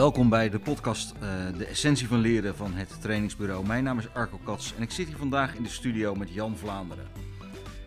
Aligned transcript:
Welkom 0.00 0.28
bij 0.28 0.50
de 0.50 0.58
podcast 0.58 1.12
eh, 1.12 1.58
De 1.58 1.64
Essentie 1.64 2.08
van 2.08 2.18
Leren 2.18 2.56
van 2.56 2.72
het 2.72 3.00
Trainingsbureau. 3.00 3.66
Mijn 3.66 3.84
naam 3.84 3.98
is 3.98 4.14
Arco 4.14 4.40
Kats 4.44 4.74
en 4.76 4.82
ik 4.82 4.90
zit 4.90 5.06
hier 5.06 5.16
vandaag 5.16 5.54
in 5.54 5.62
de 5.62 5.68
studio 5.68 6.14
met 6.14 6.32
Jan 6.32 6.56
Vlaanderen. 6.56 7.08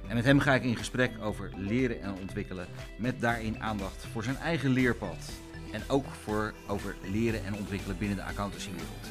En 0.07 0.15
met 0.15 0.25
hem 0.25 0.39
ga 0.39 0.53
ik 0.53 0.63
in 0.63 0.75
gesprek 0.75 1.11
over 1.21 1.51
leren 1.55 2.01
en 2.01 2.13
ontwikkelen, 2.21 2.67
met 2.97 3.21
daarin 3.21 3.59
aandacht 3.59 4.05
voor 4.11 4.23
zijn 4.23 4.37
eigen 4.37 4.69
leerpad. 4.69 5.31
En 5.71 5.81
ook 5.87 6.05
voor 6.23 6.53
over 6.67 6.95
leren 7.11 7.45
en 7.45 7.55
ontwikkelen 7.55 7.97
binnen 7.97 8.17
de 8.17 8.23
accountancywereld. 8.23 9.09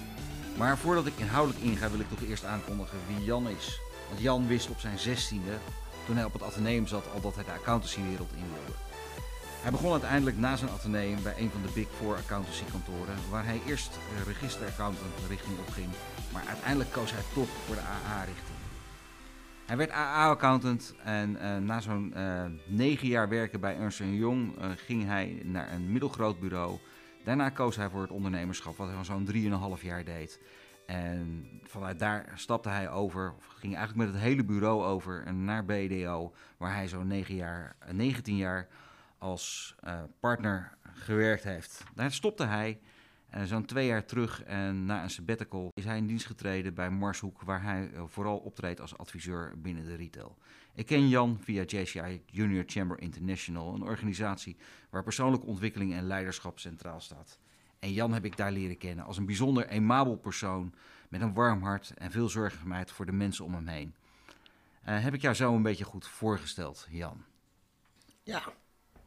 Maar 0.58 0.78
voordat 0.78 1.06
ik 1.06 1.16
inhoudelijk 1.16 1.64
inga, 1.64 1.90
wil 1.90 2.00
ik 2.00 2.08
toch 2.08 2.28
eerst 2.28 2.44
aankondigen 2.44 2.98
wie 3.06 3.24
Jan 3.24 3.48
is. 3.48 3.80
Want 4.08 4.20
Jan 4.20 4.46
wist 4.46 4.70
op 4.70 4.78
zijn 4.78 4.98
zestiende, 4.98 5.58
toen 6.06 6.16
hij 6.16 6.24
op 6.24 6.32
het 6.32 6.42
ateneum 6.42 6.86
zat, 6.86 7.04
al 7.14 7.20
dat 7.20 7.34
hij 7.34 7.44
de 7.44 7.52
accountancywereld 7.52 8.32
in 8.32 8.46
wilde. 8.54 8.91
Hij 9.62 9.70
begon 9.70 9.92
uiteindelijk 9.92 10.38
na 10.38 10.56
zijn 10.56 10.70
ateneum 10.70 11.22
bij 11.22 11.34
een 11.38 11.50
van 11.50 11.62
de 11.62 11.72
Big 11.74 11.88
Four 11.88 12.16
accountancykantoren, 12.16 13.14
waar 13.30 13.44
hij 13.44 13.60
eerst 13.66 13.96
eh, 13.96 14.26
registeraccountant 14.26 15.12
richting 15.28 15.58
op 15.58 15.68
ging, 15.68 15.88
maar 16.32 16.44
uiteindelijk 16.48 16.92
koos 16.92 17.12
hij 17.12 17.22
toch 17.34 17.48
voor 17.48 17.74
de 17.74 17.80
AA-richting. 17.80 18.58
Hij 19.66 19.76
werd 19.76 19.90
AA-accountant 19.90 20.94
en 21.04 21.36
eh, 21.36 21.58
na 21.58 21.80
zo'n 21.80 22.14
eh, 22.14 22.44
negen 22.66 23.08
jaar 23.08 23.28
werken 23.28 23.60
bij 23.60 23.76
Ernst 23.76 23.98
Young 23.98 24.54
ging 24.76 25.04
hij 25.04 25.42
naar 25.44 25.72
een 25.72 25.92
middelgroot 25.92 26.40
bureau. 26.40 26.78
Daarna 27.24 27.48
koos 27.48 27.76
hij 27.76 27.88
voor 27.88 28.02
het 28.02 28.10
ondernemerschap, 28.10 28.76
wat 28.76 28.88
hij 28.88 28.96
al 28.96 29.04
zo'n 29.04 29.28
3,5 29.76 29.82
jaar 29.82 30.04
deed. 30.04 30.40
En 30.86 31.46
vanuit 31.62 31.98
daar 31.98 32.32
stapte 32.34 32.68
hij 32.68 32.90
over, 32.90 33.34
of 33.36 33.46
ging 33.46 33.76
eigenlijk 33.76 34.06
met 34.06 34.14
het 34.14 34.28
hele 34.28 34.44
bureau 34.44 34.84
over 34.84 35.34
naar 35.34 35.64
BDO, 35.64 36.32
waar 36.56 36.74
hij 36.74 36.88
zo'n 36.88 37.06
9 37.06 37.34
jaar, 37.34 37.76
eh, 37.78 37.94
19 37.94 38.36
jaar 38.36 38.68
als 39.22 39.74
eh, 39.80 40.02
partner 40.20 40.76
gewerkt 40.82 41.44
heeft. 41.44 41.84
Daar 41.94 42.12
stopte 42.12 42.44
hij 42.44 42.80
en 43.28 43.46
zo'n 43.46 43.64
twee 43.64 43.86
jaar 43.86 44.04
terug 44.04 44.42
en 44.42 44.84
na 44.84 45.02
een 45.02 45.10
sabbatical 45.10 45.70
is 45.74 45.84
hij 45.84 45.96
in 45.96 46.06
dienst 46.06 46.26
getreden 46.26 46.74
bij 46.74 46.90
Marshoek, 46.90 47.42
waar 47.42 47.62
hij 47.62 47.90
eh, 47.92 48.02
vooral 48.06 48.38
optreedt 48.38 48.80
als 48.80 48.98
adviseur 48.98 49.52
binnen 49.56 49.84
de 49.84 49.94
retail. 49.94 50.36
Ik 50.74 50.86
ken 50.86 51.08
Jan 51.08 51.38
via 51.40 51.62
JCI 51.62 52.22
Junior 52.26 52.64
Chamber 52.66 53.00
International, 53.00 53.74
een 53.74 53.82
organisatie 53.82 54.56
waar 54.90 55.02
persoonlijke 55.02 55.46
ontwikkeling 55.46 55.92
en 55.92 56.06
leiderschap 56.06 56.58
centraal 56.58 57.00
staat. 57.00 57.38
En 57.78 57.92
Jan 57.92 58.12
heb 58.12 58.24
ik 58.24 58.36
daar 58.36 58.52
leren 58.52 58.78
kennen 58.78 59.04
als 59.04 59.16
een 59.16 59.26
bijzonder 59.26 59.68
aimabel 59.68 60.16
persoon 60.16 60.74
met 61.08 61.20
een 61.20 61.34
warm 61.34 61.62
hart 61.62 61.94
en 61.94 62.10
veel 62.10 62.28
zorgzaamheid 62.28 62.90
voor 62.90 63.06
de 63.06 63.12
mensen 63.12 63.44
om 63.44 63.54
hem 63.54 63.66
heen. 63.66 63.94
Eh, 64.82 65.02
heb 65.02 65.14
ik 65.14 65.20
jou 65.20 65.34
zo 65.34 65.54
een 65.54 65.62
beetje 65.62 65.84
goed 65.84 66.06
voorgesteld, 66.06 66.86
Jan? 66.90 67.24
Ja, 68.22 68.42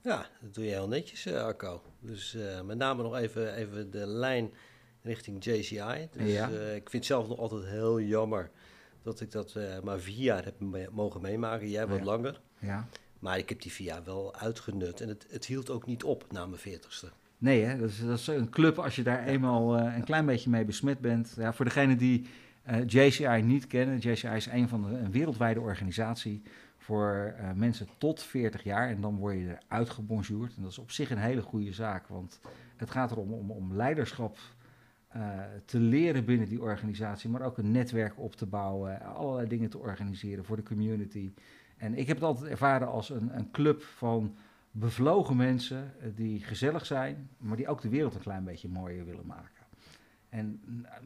ja 0.06 0.26
dat 0.42 0.54
doe 0.54 0.64
je 0.66 0.70
heel 0.72 0.88
netjes, 0.88 1.26
eh, 1.26 1.44
Arco. 1.44 1.82
Dus 2.00 2.36
eh, 2.36 2.62
met 2.62 2.78
name 2.78 3.04
nog 3.04 3.16
even, 3.16 3.54
even 3.56 3.92
de 3.92 4.06
lijn 4.08 4.50
richting 5.02 5.44
JCI. 5.46 6.08
Dus 6.12 6.32
Ja. 6.32 6.50
eh, 6.50 6.76
ik 6.76 6.90
vind 6.90 6.92
het 7.04 7.06
zelf 7.06 7.28
nog 7.28 7.38
altijd 7.40 7.66
heel 7.66 8.02
jammer 8.02 8.50
dat 9.04 9.22
ik 9.22 9.32
dat 9.32 9.56
maar 9.84 10.00
vier 10.00 10.24
jaar 10.24 10.44
heb 10.44 10.60
me- 10.60 10.90
mogen 10.92 11.22
meemaken. 11.22 11.70
Jij 11.70 11.88
wat 11.88 11.98
Ja. 11.98 12.04
langer. 12.04 12.42
Ja. 12.60 12.88
Maar 13.20 13.38
ik 13.38 13.50
heb 13.50 13.62
die 13.62 13.72
vier 13.72 13.86
jaar 13.88 14.04
wel 14.04 14.36
uitgenut. 14.36 15.02
En 15.02 15.08
het, 15.08 15.26
het 15.30 15.46
hield 15.46 15.70
ook 15.70 15.86
niet 15.86 16.04
op 16.04 16.32
na 16.32 16.46
mijn 16.46 16.62
veertigste. 16.62 17.10
Nee, 17.38 17.64
hè? 17.64 17.78
Dat, 17.78 17.90
is, 17.90 18.00
dat 18.00 18.20
is 18.20 18.28
een 18.28 18.50
club 18.50 18.80
als 18.80 18.96
je 18.96 19.04
daar 19.04 19.26
eenmaal 19.26 19.78
een 19.80 20.04
klein 20.04 20.26
beetje 20.26 20.50
mee 20.50 20.66
besmet 20.66 21.00
bent. 21.00 21.34
Ja, 21.38 21.54
voor 21.54 21.66
degenen 21.66 21.98
die 21.98 22.28
JCI 22.86 23.42
niet 23.42 23.68
kennen, 23.68 23.98
JCI 24.00 24.28
is 24.28 24.46
een 24.46 24.70
van 24.70 24.82
de, 24.82 24.98
een 24.98 25.12
wereldwijde 25.12 25.60
organisatie 25.60 26.42
voor 26.86 27.34
eh, 27.38 27.52
mensen 27.52 27.88
tot 27.98 28.24
40 28.24 28.64
jaar. 28.64 28.90
En 28.90 29.02
dan 29.02 29.18
word 29.18 29.36
je 29.36 29.58
eruit 29.68 29.90
gebonjourd. 29.90 30.56
En 30.56 30.62
dat 30.62 30.72
is 30.72 30.78
op 30.78 30.92
zich 30.92 31.10
een 31.10 31.18
hele 31.18 31.42
goede 31.42 31.74
zaak, 31.74 32.08
want 32.08 32.40
het 32.76 32.92
gaat 32.92 33.12
erom 33.12 33.34
om, 33.34 33.52
om 33.52 33.76
leiderschap 33.76 34.38
eh, 35.08 35.40
te 35.66 35.80
leren 35.80 36.26
binnen 36.26 36.50
die 36.50 36.62
organisatie, 36.62 37.30
maar 37.30 37.42
ook 37.42 37.58
een 37.58 37.72
netwerk 37.72 38.20
op 38.20 38.36
te 38.36 38.46
bouwen, 38.46 39.02
allerlei 39.02 39.48
dingen 39.48 39.70
te 39.70 39.78
organiseren 39.78 40.46
voor 40.46 40.56
de 40.56 40.64
community. 40.64 41.34
En 41.78 41.94
ik 41.94 42.08
heb 42.08 42.16
het 42.16 42.26
altijd 42.26 42.52
ervaren 42.52 42.88
als 42.88 43.10
een, 43.10 43.38
een 43.38 43.52
club 43.52 43.84
van 43.84 44.36
bevlogen 44.72 45.36
mensen 45.36 45.94
eh, 46.00 46.10
die 46.16 46.40
gezellig 46.44 46.86
zijn, 46.86 47.30
maar 47.38 47.58
die 47.58 47.68
ook 47.68 47.82
de 47.82 47.90
wereld 47.90 48.16
een 48.16 48.22
klein 48.22 48.44
beetje 48.44 48.70
mooier 48.70 49.06
willen 49.06 49.26
maken. 49.26 49.66
En 50.30 50.62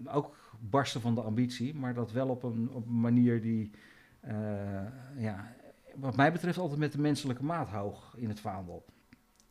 ook 0.05 0.37
barsten 0.59 1.01
van 1.01 1.15
de 1.15 1.21
ambitie, 1.21 1.75
maar 1.75 1.93
dat 1.93 2.11
wel 2.11 2.27
op 2.27 2.43
een, 2.43 2.69
op 2.71 2.87
een 2.87 2.99
manier 2.99 3.41
die, 3.41 3.71
ja, 5.17 5.53
wat 5.95 6.15
mij 6.15 6.31
betreft, 6.31 6.57
altijd 6.57 6.79
met 6.79 6.91
de 6.91 6.97
menselijke 6.99 7.43
maat 7.43 7.69
hoog 7.69 8.13
in 8.17 8.29
het 8.29 8.39
vaandel. 8.39 8.85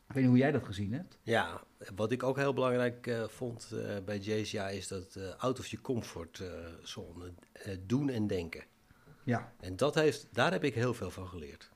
Ik 0.08 0.14
weet 0.14 0.22
niet 0.22 0.26
hoe 0.32 0.38
jij 0.38 0.50
dat 0.52 0.64
gezien 0.64 0.92
hebt. 0.92 1.18
Ja, 1.22 1.60
wat 1.94 2.12
ik 2.12 2.22
ook 2.22 2.36
heel 2.36 2.52
belangrijk 2.52 3.06
eh, 3.06 3.24
vond 3.28 3.72
eh, 3.72 3.96
bij 4.04 4.18
JCI 4.18 4.58
is 4.58 4.88
dat 4.88 5.16
eh, 5.16 5.34
out 5.38 5.58
of 5.58 5.66
je 5.66 5.80
comfortzone 5.80 7.32
doen 7.86 8.08
en 8.08 8.26
denken. 8.26 8.64
Ja, 9.24 9.52
En 9.60 9.76
dat 9.76 9.94
heeft, 9.94 10.26
daar 10.32 10.52
heb 10.52 10.64
ik 10.64 10.74
heel 10.74 10.94
veel 10.94 11.10
van 11.10 11.28
geleerd. 11.28 11.70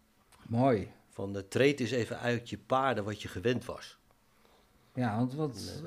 mooi. 0.46 0.90
Van 1.10 1.32
de 1.32 1.48
treed 1.48 1.80
eens 1.80 1.90
even 1.90 2.18
uit 2.18 2.50
je 2.50 2.58
paarden 2.58 3.04
wat 3.04 3.22
je 3.22 3.28
gewend 3.28 3.64
was. 3.64 3.98
Ja, 4.94 5.16
want 5.16 5.34
wat, 5.34 5.82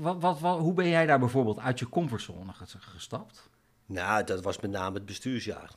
wat, 0.00 0.20
wat, 0.20 0.40
wat- 0.40 0.58
hoe 0.58 0.74
ben 0.74 0.88
jij 0.88 1.06
daar 1.06 1.18
bijvoorbeeld 1.18 1.58
uit 1.58 1.78
je 1.78 1.88
comfortzone 1.88 2.52
ges- 2.52 2.74
gestapt? 2.78 3.48
Nou, 3.86 4.24
dat 4.24 4.42
was 4.42 4.60
met 4.60 4.70
name 4.70 4.94
het 4.94 5.06
bestuursjaar. 5.06 5.70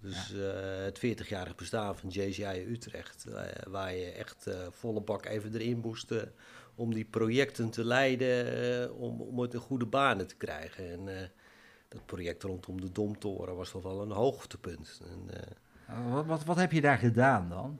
Dus 0.00 0.32
eh, 0.32 0.84
het 0.84 0.98
40-jarig 0.98 1.54
bestaan 1.54 1.96
van 1.96 2.08
JCI 2.08 2.64
Utrecht, 2.68 3.24
eh, 3.24 3.42
waar 3.68 3.94
je 3.94 4.10
echt 4.10 4.46
eh, 4.46 4.66
volle 4.70 5.00
bak 5.00 5.26
even 5.26 5.54
erin 5.54 5.78
moest 5.78 6.12
om 6.74 6.94
die 6.94 7.04
projecten 7.04 7.70
te 7.70 7.84
leiden, 7.84 8.94
om, 8.94 9.20
om 9.20 9.38
het 9.38 9.54
in 9.54 9.60
goede 9.60 9.86
banen 9.86 10.26
te 10.26 10.36
krijgen. 10.36 10.92
En 10.92 11.30
dat 11.88 12.06
project 12.06 12.42
rondom 12.42 12.80
de 12.80 12.92
Domtoren 12.92 13.56
was 13.56 13.70
toch 13.70 13.82
wel 13.82 14.02
een 14.02 14.10
hoogtepunt. 14.10 15.00
En, 15.10 15.30
wat, 16.10 16.26
wat, 16.26 16.44
wat 16.44 16.56
heb 16.56 16.72
je 16.72 16.80
daar 16.80 16.98
gedaan 16.98 17.48
dan? 17.48 17.78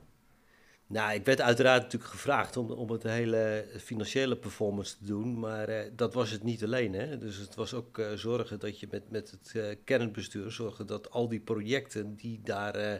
Nou, 0.89 1.13
ik 1.13 1.25
werd 1.25 1.41
uiteraard 1.41 1.81
natuurlijk 1.81 2.11
gevraagd 2.11 2.57
om, 2.57 2.71
om 2.71 2.89
het 2.89 3.03
hele 3.03 3.65
financiële 3.77 4.37
performance 4.37 4.97
te 4.97 5.05
doen, 5.05 5.39
maar 5.39 5.69
eh, 5.69 5.91
dat 5.95 6.13
was 6.13 6.31
het 6.31 6.43
niet 6.43 6.63
alleen. 6.63 6.93
Hè? 6.93 7.17
Dus 7.17 7.37
het 7.37 7.55
was 7.55 7.73
ook 7.73 7.97
eh, 7.97 8.11
zorgen 8.13 8.59
dat 8.59 8.79
je 8.79 8.87
met, 8.91 9.11
met 9.11 9.31
het 9.31 9.51
eh, 9.55 9.75
kernbestuur 9.83 10.51
zorgde 10.51 10.85
dat 10.85 11.11
al 11.11 11.27
die 11.27 11.39
projecten 11.39 12.15
die 12.15 12.39
daar 12.43 12.75
eh, 12.75 12.99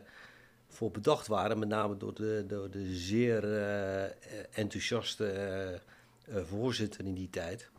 voor 0.67 0.91
bedacht 0.91 1.27
waren, 1.27 1.59
met 1.59 1.69
name 1.69 1.97
door 1.97 2.13
de, 2.13 2.43
door 2.47 2.69
de 2.69 2.95
zeer 2.95 3.43
enthousiaste 4.51 5.81
voorzitter 6.29 7.05
in 7.05 7.13
die 7.13 7.29
tijd. 7.29 7.69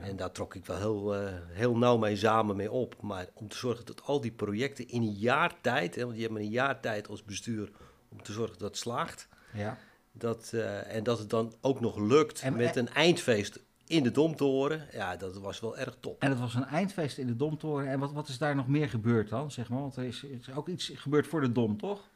En 0.00 0.16
daar 0.16 0.32
trok 0.32 0.54
ik 0.54 0.66
wel 0.66 0.78
heel, 0.78 1.14
heel 1.48 1.76
nauw 1.76 1.96
mee 1.96 2.16
samen 2.16 2.56
mee 2.56 2.70
op. 2.70 3.02
Maar 3.02 3.26
om 3.34 3.48
te 3.48 3.56
zorgen 3.56 3.86
dat 3.86 4.02
al 4.02 4.20
die 4.20 4.32
projecten 4.32 4.88
in 4.88 5.02
een 5.02 5.12
jaar 5.12 5.60
tijd, 5.60 5.94
hè, 5.94 6.04
want 6.04 6.16
je 6.16 6.22
hebt 6.22 6.34
een 6.34 6.50
jaar 6.50 6.80
tijd 6.80 7.08
als 7.08 7.24
bestuur 7.24 7.70
om 8.08 8.22
te 8.22 8.32
zorgen 8.32 8.58
dat 8.58 8.68
het 8.68 8.78
slaagt. 8.78 9.28
Ja. 9.52 9.78
Dat, 10.12 10.50
eh, 10.52 10.94
en 10.94 11.02
dat 11.02 11.18
het 11.18 11.30
dan 11.30 11.54
ook 11.60 11.80
nog 11.80 11.98
lukt 11.98 12.40
En- 12.40 12.56
met 12.56 12.76
een 12.76 12.88
eindfeest 12.88 13.60
in 13.86 14.02
de 14.02 14.10
Domtoren. 14.10 14.86
Ja, 14.92 15.16
dat 15.16 15.38
was 15.38 15.60
wel 15.60 15.78
erg 15.78 15.96
top. 16.00 16.22
En 16.22 16.30
het 16.30 16.38
was 16.38 16.54
een 16.54 16.64
eindfeest 16.64 17.18
in 17.18 17.26
de 17.26 17.36
Domtoren. 17.36 17.88
En 17.88 17.98
wat, 17.98 18.12
wat 18.12 18.28
is 18.28 18.38
daar 18.38 18.54
nog 18.54 18.68
meer 18.68 18.88
gebeurd 18.88 19.28
dan, 19.28 19.50
zeg 19.50 19.68
maar? 19.68 19.80
Want 19.80 19.96
er 19.96 20.04
is, 20.04 20.22
is 20.22 20.50
ook 20.52 20.68
iets 20.68 20.92
gebeurd 20.94 21.26
voor 21.26 21.40
de 21.40 21.52
Dom, 21.52 21.76
toch? 21.78 22.08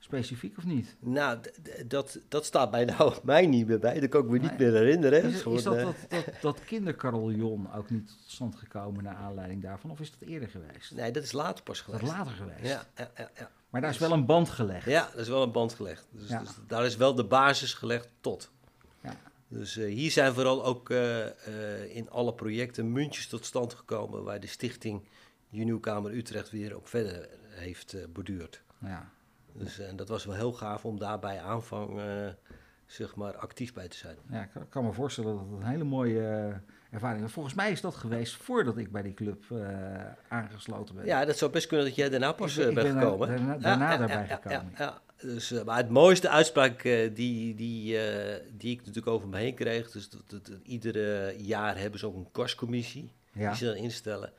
Specifiek 0.00 0.58
of 0.58 0.64
niet? 0.64 0.96
Nou, 1.00 1.38
dat, 1.86 2.18
dat 2.28 2.44
staat 2.44 2.70
bij 2.70 2.84
nou 2.84 3.14
mij 3.22 3.46
niet 3.46 3.66
meer 3.66 3.78
bij. 3.78 4.00
Dat 4.00 4.08
kan 4.08 4.24
ik 4.24 4.30
me 4.30 4.38
niet 4.38 4.58
meer 4.58 4.72
herinneren. 4.72 5.24
Is, 5.24 5.42
dat, 5.42 5.76
eh, 5.76 5.84
dat, 5.84 5.96
dat, 6.08 6.24
dat 6.40 6.64
kindercarillon 6.64 7.72
ook 7.74 7.90
niet 7.90 8.06
tot 8.06 8.16
stand 8.26 8.56
gekomen 8.56 9.04
naar 9.04 9.14
aanleiding 9.14 9.62
daarvan? 9.62 9.90
Of 9.90 10.00
is 10.00 10.10
dat 10.10 10.28
eerder 10.28 10.48
geweest? 10.48 10.94
Nee, 10.94 11.10
dat 11.10 11.22
is 11.22 11.32
later 11.32 11.64
pas 11.64 11.80
geweest. 11.80 12.04
dat 12.04 12.12
later 12.12 12.32
geweest? 12.32 12.66
Ja, 12.72 12.82
ja, 12.96 13.10
ja. 13.34 13.50
Maar 13.70 13.80
daar 13.80 13.90
is 13.90 13.98
wel 13.98 14.12
een 14.12 14.26
band 14.26 14.48
gelegd. 14.48 14.84
ja, 14.86 15.08
dat 15.10 15.20
is 15.20 15.28
wel 15.28 15.42
een 15.42 15.52
band 15.52 15.74
gelegd. 15.74 16.06
Dus, 16.10 16.28
Ja. 16.28 16.38
dus 16.38 16.50
daar 16.66 16.84
is 16.84 16.96
wel 16.96 17.14
de 17.14 17.24
basis 17.24 17.74
gelegd 17.74 18.08
tot. 18.20 18.50
Ja. 19.00 19.16
Dus 19.48 19.76
eh, 19.76 19.86
hier 19.86 20.10
zijn 20.10 20.32
vooral 20.34 20.64
ook 20.64 20.90
eh, 20.90 21.26
eh, 21.26 21.96
in 21.96 22.10
alle 22.10 22.34
projecten 22.34 22.92
muntjes 22.92 23.26
tot 23.28 23.44
stand 23.44 23.74
gekomen... 23.74 24.24
waar 24.24 24.40
de 24.40 24.46
stichting 24.46 25.08
Junieuwkamer 25.48 26.12
Utrecht 26.12 26.50
weer 26.50 26.76
op 26.76 26.88
verder 26.88 27.28
heeft 27.48 28.12
borduurd. 28.12 28.62
Ja. 28.78 29.10
Dus 29.52 29.78
en 29.78 29.96
dat 29.96 30.08
was 30.08 30.24
wel 30.24 30.34
heel 30.34 30.52
gaaf 30.52 30.84
om 30.84 30.98
daarbij 30.98 31.40
aanvang 31.40 32.00
zeg 32.86 33.14
maar 33.14 33.36
actief 33.36 33.72
bij 33.72 33.88
te 33.88 33.96
zijn. 33.96 34.16
Ja, 34.30 34.42
ik 34.42 34.50
kan 34.68 34.84
me 34.84 34.92
voorstellen 34.92 35.36
dat 35.36 35.44
het 35.50 35.60
een 35.60 35.66
hele 35.66 35.84
mooie 35.84 36.60
ervaring 36.90 37.24
is. 37.24 37.32
Volgens 37.32 37.54
mij 37.54 37.70
is 37.70 37.80
dat 37.80 37.94
geweest 37.94 38.36
voordat 38.36 38.76
ik 38.78 38.92
bij 38.92 39.02
die 39.02 39.14
club 39.14 39.44
eh, 39.50 39.58
aangesloten 40.28 40.94
ben. 40.94 41.04
Ja, 41.04 41.24
dat 41.24 41.38
zou 41.38 41.50
best 41.50 41.66
kunnen 41.66 41.86
dat 41.86 41.94
jij 41.94 42.08
daarna 42.08 42.32
pas 42.32 42.56
Ik 42.56 42.62
eh, 42.62 42.68
ik 42.68 42.74
bent 42.74 42.92
ben 42.94 43.02
gekomen. 43.02 43.28
daarna- 43.28 43.56
daarna 43.58 43.90
ja, 43.92 43.96
daarbij 43.98 44.26
ja, 44.28 44.34
gekomen. 44.42 44.72
Ja. 44.78 45.00
Dus, 45.16 45.50
eh, 45.52 45.62
maar 45.64 45.76
het 45.76 45.90
mooiste 45.90 46.28
uitspraak 46.28 46.82
die, 46.82 47.54
die, 47.54 47.54
die 48.56 48.70
ik 48.72 48.78
natuurlijk 48.78 49.06
over 49.06 49.28
me 49.28 49.36
heen 49.38 49.54
kreeg, 49.54 49.90
dus 49.90 50.08
dat, 50.10 50.22
dat- 50.26 50.46
dat 50.46 50.58
iedere 50.62 51.34
jaar 51.38 51.78
hebben 51.78 52.00
ze 52.00 52.06
ook 52.06 52.14
een 52.16 52.30
kastcommissie 52.32 53.12
Ja. 53.32 53.48
die 53.48 53.56
ze 53.58 53.64
dan 53.64 53.74
instellen. 53.76 54.32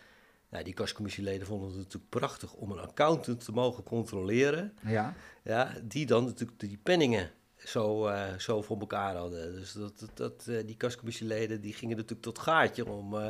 Nou, 0.49 0.63
die 0.63 0.73
kastcommissieleden 0.73 1.47
vonden 1.47 1.67
het 1.67 1.77
natuurlijk 1.77 2.09
prachtig 2.09 2.53
om 2.53 2.71
een 2.71 2.79
accountant 2.79 3.45
te 3.45 3.51
mogen 3.51 3.83
controleren. 3.83 4.73
Ja. 4.85 5.13
Ja, 5.43 5.73
die 5.83 6.05
dan 6.05 6.23
natuurlijk 6.25 6.59
die 6.59 6.79
penningen 6.83 7.29
zo, 7.65 8.07
eh, 8.07 8.23
zo 8.37 8.61
voor 8.61 8.79
elkaar 8.79 9.15
hadden. 9.15 9.53
Dus 9.53 9.71
dat, 9.71 9.99
dat, 9.99 10.09
dat, 10.13 10.47
eh, 10.47 10.65
die 10.65 10.77
kastcommissieleden 10.77 11.61
die 11.61 11.73
gingen 11.73 11.95
natuurlijk 11.95 12.23
tot 12.23 12.39
gaatje 12.39 12.85
om, 12.89 13.17
eh, 13.17 13.27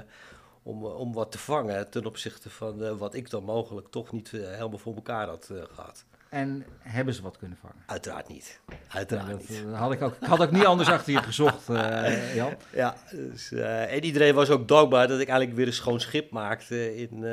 om, 0.63 0.85
om 0.85 1.13
wat 1.13 1.31
te 1.31 1.37
vangen 1.37 1.89
ten 1.89 2.05
opzichte 2.05 2.49
van 2.49 2.97
wat 2.97 3.13
ik 3.13 3.29
dan 3.29 3.43
mogelijk 3.43 3.87
toch 3.87 4.11
niet 4.11 4.31
helemaal 4.31 4.77
voor 4.77 4.95
elkaar 4.95 5.27
had 5.27 5.49
eh, 5.51 5.61
gehad. 5.73 6.05
En 6.29 6.65
hebben 6.79 7.13
ze 7.13 7.21
wat 7.21 7.37
kunnen 7.37 7.57
vangen? 7.61 7.83
Uiteraard 7.85 8.27
niet. 8.27 8.59
Ja, 8.67 8.75
Uiteraard 8.87 9.29
dat, 9.29 9.49
niet. 9.49 9.63
had 9.73 9.91
ik, 9.91 10.01
ook, 10.01 10.15
ik 10.21 10.27
had 10.27 10.39
ook 10.41 10.51
niet 10.51 10.65
anders 10.65 10.89
achter 10.89 11.13
je 11.13 11.23
gezocht, 11.23 11.69
eh, 11.69 12.35
Jan. 12.39 12.53
Ja, 12.73 12.95
dus, 13.11 13.51
en 13.51 14.03
iedereen 14.03 14.33
was 14.35 14.49
ook 14.49 14.67
dankbaar 14.67 15.07
dat 15.07 15.19
ik 15.19 15.27
eigenlijk 15.27 15.57
weer 15.57 15.67
een 15.67 15.73
schoon 15.73 15.99
schip 15.99 16.31
maakte 16.31 16.95
in, 16.95 17.23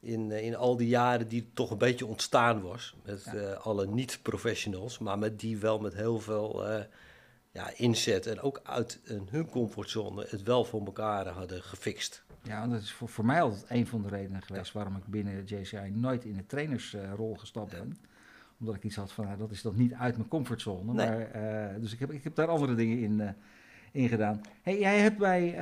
in, 0.00 0.32
eh, 0.32 0.44
in 0.44 0.56
al 0.56 0.76
die 0.76 0.88
jaren 0.88 1.28
die 1.28 1.50
toch 1.54 1.70
een 1.70 1.78
beetje 1.78 2.06
ontstaan 2.06 2.60
was. 2.62 2.96
Met 3.04 3.24
Ja. 3.24 3.32
eh, 3.34 3.66
alle 3.66 3.86
niet-professionals, 3.86 4.98
maar 4.98 5.18
met 5.18 5.40
die 5.40 5.58
wel 5.58 5.78
met 5.78 5.94
heel 5.94 6.20
veel 6.20 6.66
eh, 6.68 6.84
ja, 7.50 7.70
inzet 7.76 8.26
en 8.26 8.40
ook 8.40 8.60
uit 8.64 9.00
hun 9.30 9.48
comfortzone 9.50 10.26
het 10.28 10.42
wel 10.42 10.64
voor 10.64 10.84
elkaar 10.84 11.26
hadden 11.26 11.62
gefixt. 11.62 12.24
Ja, 12.42 12.66
dat 12.66 12.80
is 12.82 12.92
voor, 12.92 13.08
voor 13.08 13.24
mij 13.24 13.42
altijd 13.42 13.64
een 13.68 13.86
van 13.86 14.02
de 14.02 14.08
redenen 14.08 14.42
geweest 14.42 14.72
waarom 14.72 14.96
ik 14.96 15.06
binnen 15.06 15.44
JCI 15.44 15.90
nooit 15.94 16.24
in 16.24 16.36
de 16.36 16.46
trainersrol 16.46 17.34
gestapt 17.34 17.70
ben. 17.70 17.98
Omdat 18.60 18.74
ik 18.74 18.84
iets 18.84 18.96
had 18.96 19.12
van, 19.12 19.24
nou, 19.24 19.38
dat 19.38 19.50
is 19.50 19.62
dan 19.62 19.76
niet 19.76 19.92
uit 19.92 20.16
mijn 20.16 20.28
comfortzone. 20.28 20.92
Nee. 20.92 21.06
Maar, 21.08 21.80
dus 21.80 21.92
ik 21.92 21.98
heb, 21.98 22.10
ik 22.12 22.24
heb 22.24 22.34
daar 22.34 22.48
andere 22.48 22.74
dingen 22.74 22.98
in, 22.98 23.34
in 23.92 24.08
gedaan. 24.08 24.40
Hey, 24.62 24.78
jij 24.78 24.98
hebt 24.98 25.18
bij, 25.18 25.54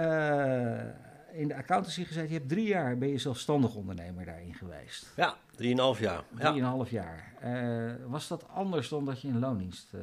in 1.36 1.48
de 1.48 1.54
accountancy 1.54 2.04
gezeten, 2.04 2.28
je 2.28 2.34
hebt 2.34 2.48
drie 2.48 2.66
jaar, 2.66 2.98
ben 2.98 3.08
je 3.08 3.18
zelfstandig 3.18 3.74
ondernemer 3.74 4.24
daarin 4.24 4.54
geweest. 4.54 5.12
Ja, 5.16 5.36
drieënhalf 5.56 5.98
jaar. 5.98 6.24
Ja. 6.38 6.50
Drieënhalf 6.50 6.90
jaar. 6.90 7.34
Eh, 7.40 7.94
was 8.06 8.28
dat 8.28 8.48
anders 8.48 8.88
dan 8.88 9.04
dat 9.04 9.20
je 9.20 9.28
in 9.28 9.38
loondienst 9.38 9.94
eh, 9.94 10.00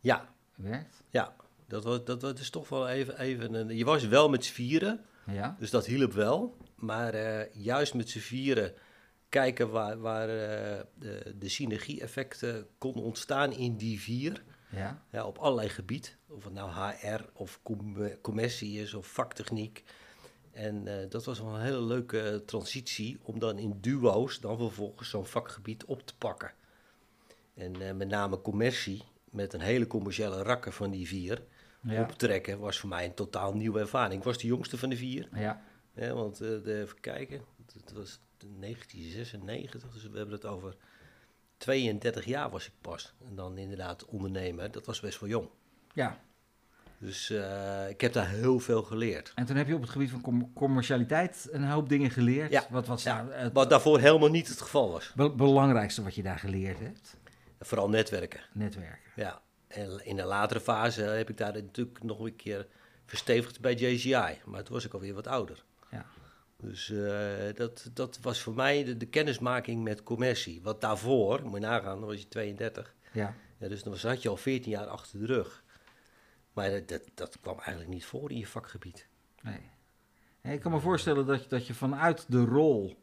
ja, 0.00 0.28
werkt? 0.54 1.02
ja. 1.08 1.34
Dat, 1.66 1.84
was, 1.84 2.04
dat, 2.04 2.20
dat 2.20 2.38
is 2.38 2.50
toch 2.50 2.68
wel 2.68 2.88
even, 2.88 3.18
even 3.18 3.54
een... 3.54 3.76
Je 3.76 3.84
was 3.84 4.06
wel 4.06 4.28
met 4.28 4.44
z'n 4.44 4.52
vieren, 4.52 5.00
Ja, 5.26 5.56
Dus 5.58 5.70
dat 5.70 5.86
hielp 5.86 6.12
wel. 6.12 6.56
Maar 6.76 7.14
eh, 7.14 7.54
juist 7.54 7.94
met 7.94 8.08
z'n 8.08 8.18
vieren 8.18 8.74
kijken 9.28 9.70
waar, 9.70 9.98
waar 9.98 10.26
de, 10.26 11.34
de 11.38 11.48
synergie-effecten 11.48 12.66
konden 12.78 13.02
ontstaan 13.02 13.52
in 13.52 13.76
die 13.76 14.00
vier. 14.00 14.42
Ja, 14.70 15.04
Ja, 15.10 15.26
op 15.26 15.38
allerlei 15.38 15.68
gebied. 15.68 16.16
Of 16.28 16.44
het 16.44 16.52
nou 16.52 16.70
HR 16.70 17.24
of 17.32 17.60
com- 17.62 18.02
eh, 18.02 18.14
commercie 18.22 18.80
is 18.80 18.94
of 18.94 19.06
vaktechniek. 19.06 19.84
En 20.52 20.86
eh, 21.00 21.10
dat 21.10 21.24
was 21.24 21.40
wel 21.40 21.54
een 21.54 21.60
hele 21.62 21.82
leuke 21.82 22.42
transitie 22.46 23.18
om 23.22 23.38
dan 23.38 23.58
in 23.58 23.78
duo's 23.80 24.40
dan 24.40 24.56
vervolgens 24.56 25.10
zo'n 25.10 25.26
vakgebied 25.26 25.84
op 25.84 26.06
te 26.06 26.16
pakken. 26.16 26.52
En 27.54 27.88
eh, 27.88 27.94
met 27.94 28.08
name 28.08 28.40
commercie, 28.40 29.02
met 29.24 29.52
een 29.52 29.60
hele 29.60 29.86
commerciële 29.86 30.42
rakker 30.42 30.72
van 30.72 30.90
die 30.90 31.06
vier, 31.08 31.42
ja, 31.82 32.02
optrekken, 32.02 32.58
was 32.58 32.78
voor 32.78 32.88
mij 32.88 33.04
een 33.04 33.14
totaal 33.14 33.54
nieuwe 33.54 33.80
ervaring. 33.80 34.18
Ik 34.18 34.24
was 34.24 34.38
de 34.38 34.46
jongste 34.46 34.78
van 34.78 34.88
de 34.88 34.96
vier. 34.96 35.28
ja, 35.34 35.62
Ja, 35.94 36.12
want 36.12 36.40
eh, 36.40 36.48
de, 36.48 36.80
even 36.80 37.00
kijken, 37.00 37.40
het 37.72 37.92
was 37.92 38.20
1996, 38.58 39.92
dus 39.92 40.02
we 40.08 40.16
hebben 40.16 40.34
het 40.34 40.44
over 40.46 40.76
32 41.60 42.24
jaar 42.24 42.50
was 42.50 42.66
ik 42.66 42.72
pas. 42.80 43.14
En 43.28 43.34
dan 43.34 43.58
inderdaad 43.58 44.04
ondernemer, 44.04 44.70
dat 44.70 44.86
was 44.86 45.00
best 45.00 45.20
wel 45.20 45.28
jong. 45.28 45.48
ja. 45.92 46.18
Dus 47.02 47.30
eh, 47.30 47.88
ik 47.88 48.00
heb 48.00 48.12
daar 48.12 48.28
heel 48.28 48.58
veel 48.60 48.82
geleerd. 48.82 49.32
En 49.34 49.46
toen 49.46 49.56
heb 49.56 49.66
je 49.66 49.74
op 49.74 49.80
het 49.80 49.90
gebied 49.90 50.10
van 50.10 50.20
com- 50.20 50.52
commercialiteit 50.52 51.48
een 51.50 51.64
hoop 51.64 51.88
dingen 51.88 52.10
geleerd. 52.10 52.50
Ja, 52.50 52.64
Wat 52.70 52.86
was 52.86 53.02
ja, 53.02 53.26
het 53.28 53.52
Wat 53.52 53.70
daarvoor 53.70 53.98
helemaal 54.00 54.28
niet 54.30 54.48
het 54.48 54.60
geval 54.60 54.90
was. 54.90 55.12
be- 55.14 55.30
belangrijkste 55.34 56.02
wat 56.02 56.14
je 56.14 56.22
daar 56.22 56.38
geleerd 56.38 56.78
hebt? 56.78 57.16
Vooral 57.60 57.88
netwerken. 57.88 58.40
Netwerken. 58.52 59.10
Ja. 59.16 59.40
En 59.68 60.04
in 60.04 60.18
een 60.18 60.26
latere 60.26 60.60
fase 60.60 61.02
heb 61.02 61.28
ik 61.30 61.36
daar 61.36 61.52
natuurlijk 61.52 62.02
nog 62.02 62.20
een 62.20 62.36
keer 62.36 62.66
verstevigd 63.06 63.60
bij 63.60 63.74
JCI. 63.74 64.38
Maar 64.44 64.62
toen 64.64 64.74
was 64.74 64.84
ik 64.84 64.92
alweer 64.94 65.14
wat 65.14 65.26
ouder. 65.26 65.64
Ja. 65.90 66.06
Dus 66.62 66.90
eh, 66.90 67.54
dat, 67.54 67.90
dat 67.92 68.18
was 68.22 68.40
voor 68.40 68.54
mij 68.54 68.84
de, 68.84 68.96
de 68.96 69.06
kennismaking 69.06 69.82
met 69.82 70.02
commercie. 70.02 70.62
Wat 70.62 70.80
daarvoor, 70.80 71.42
moet 71.44 71.54
je 71.54 71.66
nagaan, 71.66 71.98
dan 71.98 72.08
was 72.08 72.18
je 72.20 72.28
32. 72.28 72.94
Ja. 73.12 73.34
Ja, 73.58 73.68
dus 73.68 73.82
dan 73.82 73.92
was- 73.92 74.02
had 74.02 74.22
je 74.22 74.28
al 74.28 74.36
14 74.36 74.70
jaar 74.70 74.86
achter 74.86 75.18
de 75.18 75.26
rug. 75.26 75.64
Maar 76.52 76.70
dat, 76.70 76.88
dat, 76.88 77.02
dat 77.14 77.36
kwam 77.40 77.54
eigenlijk 77.58 77.88
niet 77.88 78.04
voor 78.04 78.30
in 78.30 78.38
je 78.38 78.46
vakgebied. 78.46 79.06
Nee. 79.42 79.70
Ik 80.54 80.60
kan 80.60 80.72
me 80.72 80.80
voorstellen 80.80 81.26
dat 81.26 81.42
je, 81.42 81.48
dat 81.48 81.66
je 81.66 81.74
vanuit 81.74 82.24
de 82.28 82.44
rol 82.44 82.96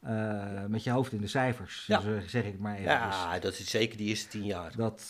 eh, 0.00 0.64
met 0.64 0.84
je 0.84 0.90
hoofd 0.90 1.12
in 1.12 1.20
de 1.20 1.26
cijfers, 1.26 1.86
Ja. 1.86 2.20
zeg 2.26 2.44
ik 2.44 2.58
maar 2.58 2.74
even, 2.74 2.90
Ja, 2.90 3.38
dat 3.38 3.52
is 3.58 3.70
zeker 3.70 3.96
die 3.96 4.08
eerste 4.08 4.28
10 4.28 4.44
jaar. 4.44 4.76
dat, 4.76 5.02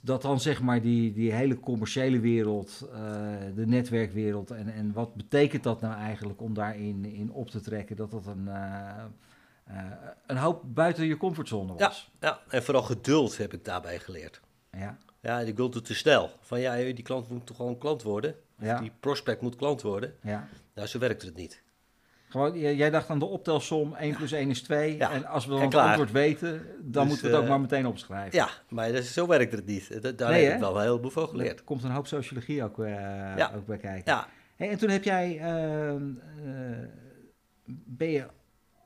dat 0.00 0.22
dan 0.22 0.40
zeg 0.40 0.62
maar 0.62 0.82
die, 0.82 1.12
die 1.12 1.32
hele 1.32 1.60
commerciële 1.60 2.20
wereld, 2.20 2.88
eh, 2.92 3.00
de 3.54 3.66
netwerkwereld 3.66 4.50
en, 4.50 4.72
en 4.72 4.92
wat 4.92 5.14
betekent 5.14 5.62
dat 5.62 5.80
nou 5.80 5.94
eigenlijk 5.94 6.40
om 6.40 6.54
daarin 6.54 7.04
in 7.04 7.32
op 7.32 7.50
te 7.50 7.60
trekken, 7.60 7.96
dat 7.96 8.10
dat 8.10 8.26
een, 8.26 8.48
eh, 8.48 9.04
eh, 9.64 9.84
een 10.26 10.36
hoop 10.36 10.62
buiten 10.66 11.06
je 11.06 11.16
comfortzone 11.16 11.74
was. 11.74 12.10
Ja, 12.20 12.40
en 12.48 12.62
vooral 12.62 12.82
geduld 12.82 13.36
heb 13.36 13.52
ik 13.52 13.64
daarbij 13.64 13.98
geleerd. 13.98 14.40
Ja. 14.72 14.98
Ja, 15.22 15.40
ik 15.40 15.56
wilde 15.56 15.80
te 15.80 15.94
snel. 15.94 16.30
Van 16.40 16.60
ja, 16.60 16.76
die 16.76 17.02
klant 17.02 17.28
moet 17.28 17.46
toch 17.46 17.56
gewoon 17.56 17.78
klant 17.78 18.02
worden? 18.02 18.34
Ja. 18.58 18.80
die 18.80 18.92
prospect 19.00 19.40
moet 19.40 19.56
klant 19.56 19.82
worden? 19.82 20.14
ja. 20.22 20.48
Nou, 20.74 20.88
zo 20.88 20.98
werkte 20.98 21.26
het 21.26 21.36
niet. 21.36 21.62
Gewoon, 22.30 22.58
jij 22.58 22.90
dacht 22.90 23.10
aan 23.10 23.18
de 23.18 23.24
optelsom 23.24 23.94
1 23.94 24.16
plus 24.16 24.32
1 24.32 24.50
is 24.50 24.62
2. 24.62 24.96
Ja, 24.96 25.10
En 25.12 25.24
als 25.26 25.46
we 25.46 25.52
dan 25.52 25.60
het 25.62 25.74
antwoord 25.74 26.10
weten, 26.10 26.66
dan 26.80 27.02
Dus, 27.02 27.12
moeten 27.12 27.22
we 27.22 27.26
het 27.26 27.36
ook 27.36 27.42
eh, 27.42 27.48
maar 27.50 27.60
meteen 27.60 27.86
opschrijven. 27.86 28.38
Ja, 28.38 28.48
maar 28.68 28.92
dat, 28.92 29.04
zo 29.04 29.26
werkte 29.26 29.56
het 29.56 29.66
niet. 29.66 30.02
Daar 30.18 30.30
Nee, 30.30 30.44
heb 30.44 30.54
ik 30.54 30.60
wel 30.60 30.76
een 30.76 30.82
heleboel 30.82 31.10
van 31.10 31.28
geleerd. 31.28 31.58
Er 31.58 31.64
komt 31.64 31.82
een 31.84 31.90
hoop 31.90 32.06
sociologie 32.06 32.64
ook, 32.64 32.78
eh, 32.78 32.90
Ja. 33.36 33.52
ook 33.56 33.66
bij 33.66 33.76
kijken. 33.76 34.12
Ja, 34.12 34.26
Hey, 34.56 34.70
en 34.70 34.78
toen 34.78 34.88
heb 34.88 35.04
jij, 35.04 35.38
ehm, 35.38 36.02
eh, 36.44 36.52
ben 37.84 38.08
je 38.10 38.26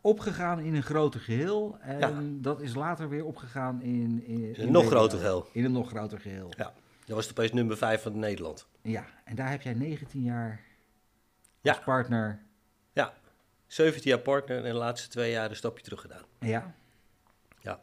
opgegaan 0.01 0.61
in 0.61 0.75
een 0.75 0.83
groter 0.83 1.21
geheel. 1.21 1.77
En 1.81 1.99
Ja. 1.99 2.13
dat 2.23 2.61
is 2.61 2.75
later 2.75 3.09
weer 3.09 3.25
opgegaan 3.25 3.83
in... 3.83 4.23
In, 4.27 4.55
een 4.57 4.73
nog 4.73 4.87
groter 4.87 5.19
geheel. 5.19 5.47
In 5.53 5.65
een 5.65 5.73
nog 5.73 5.89
groter 5.89 6.21
geheel. 6.21 6.53
Ja. 6.57 6.73
Dat 7.07 7.17
was 7.17 7.31
opeens 7.31 7.53
nummer 7.53 7.77
5 7.77 8.03
van 8.03 8.19
Nederland. 8.19 8.67
Ja, 8.83 9.05
en 9.25 9.35
daar 9.37 9.51
heb 9.51 9.63
jij 9.63 9.75
19 9.75 10.23
jaar 10.23 10.61
Ja. 11.61 11.73
als 11.73 11.85
partner. 11.85 12.39
Ja, 13.75 13.83
17 13.83 14.11
jaar 14.11 14.21
partner 14.21 14.57
en 14.57 14.73
de 14.73 14.79
laatste 14.79 15.09
twee 15.09 15.31
jaar 15.31 15.51
een 15.51 15.57
stapje 15.57 15.85
terug 15.85 16.01
gedaan. 16.01 16.25
Ja. 16.41 16.75
Ja. 17.61 17.83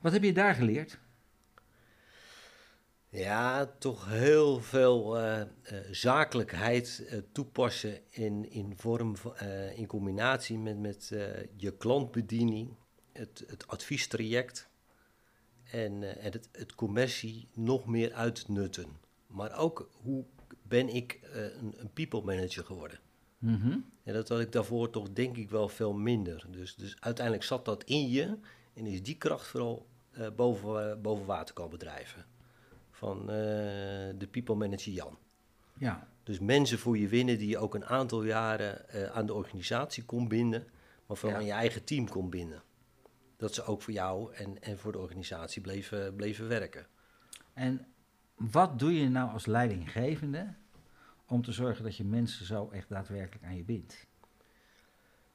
Wat 0.00 0.12
heb 0.12 0.22
je 0.22 0.32
daar 0.32 0.54
geleerd? 0.54 0.98
Ja, 3.08 3.66
toch 3.78 4.08
heel 4.08 4.60
veel 4.60 5.18
eh, 5.18 5.40
eh, 5.40 5.46
zakelijkheid 5.90 7.04
eh, 7.08 7.18
toepassen 7.32 8.00
in, 8.10 8.50
in 8.50 8.76
vorm 8.76 9.14
in 9.74 9.86
combinatie 9.86 10.58
met, 10.58 10.78
met 10.78 11.08
je 11.56 11.76
klantbediening, 11.78 12.76
het, 13.12 13.44
het 13.46 13.66
adviestraject 13.66 14.68
en, 15.64 16.18
en 16.18 16.32
het, 16.32 16.48
het 16.52 16.74
commercie 16.74 17.48
nog 17.54 17.86
meer 17.86 18.12
uitnutten. 18.12 18.96
Maar 19.26 19.58
ook 19.58 19.90
hoe 20.02 20.24
ben 20.62 20.88
ik 20.88 21.20
een, 21.22 21.74
een 21.76 21.92
people 21.92 22.22
manager 22.22 22.64
geworden? 22.64 22.98
Mhm. 23.42 23.78
En 24.02 24.12
dat 24.12 24.28
had 24.28 24.40
ik 24.40 24.52
daarvoor 24.52 24.90
toch 24.90 25.12
denk 25.12 25.36
ik 25.36 25.50
wel 25.50 25.68
veel 25.68 25.92
minder. 25.92 26.46
Dus, 26.50 26.74
dus 26.74 26.96
uiteindelijk 27.00 27.44
zat 27.44 27.64
dat 27.64 27.84
in 27.84 28.08
je 28.08 28.38
en 28.74 28.86
is 28.86 29.02
die 29.02 29.16
kracht 29.16 29.46
vooral 29.46 29.86
eh, 30.10 30.26
boven, 30.36 30.90
eh, 30.90 31.00
boven 31.00 31.26
water 31.26 31.54
komen 31.54 31.78
drijven. 31.78 32.24
Van 32.90 33.20
eh, 33.20 33.26
de 34.18 34.28
people 34.30 34.54
manager 34.54 34.92
Jan. 34.92 35.18
Ja. 35.78 36.08
Dus 36.22 36.38
mensen 36.38 36.78
voor 36.78 36.98
je 36.98 37.08
winnen 37.08 37.38
die 37.38 37.48
je 37.48 37.58
ook 37.58 37.74
een 37.74 37.86
aantal 37.86 38.24
jaren 38.24 38.88
aan 39.12 39.26
de 39.26 39.34
organisatie 39.34 40.04
kon 40.04 40.28
binden, 40.28 40.66
maar 41.06 41.16
vooral 41.16 41.38
Ja. 41.38 41.44
aan 41.44 41.48
je 41.52 41.60
eigen 41.60 41.84
team 41.84 42.08
kon 42.08 42.30
binden. 42.30 42.62
Dat 43.36 43.54
ze 43.54 43.64
ook 43.64 43.82
voor 43.82 43.92
jou 43.92 44.34
en, 44.34 44.62
en 44.62 44.78
voor 44.78 44.92
de 44.92 44.98
organisatie 44.98 45.62
bleven, 45.62 46.16
bleven 46.16 46.48
werken. 46.48 46.86
En 47.54 47.86
wat 48.34 48.78
doe 48.78 49.00
je 49.00 49.08
nou 49.08 49.30
als 49.30 49.46
leidinggevende 49.46 50.54
om 51.26 51.42
te 51.42 51.52
zorgen 51.52 51.84
dat 51.84 51.96
je 51.96 52.04
mensen 52.04 52.46
zo 52.46 52.70
echt 52.70 52.88
daadwerkelijk 52.88 53.44
aan 53.44 53.56
je 53.56 53.64
bindt? 53.64 54.06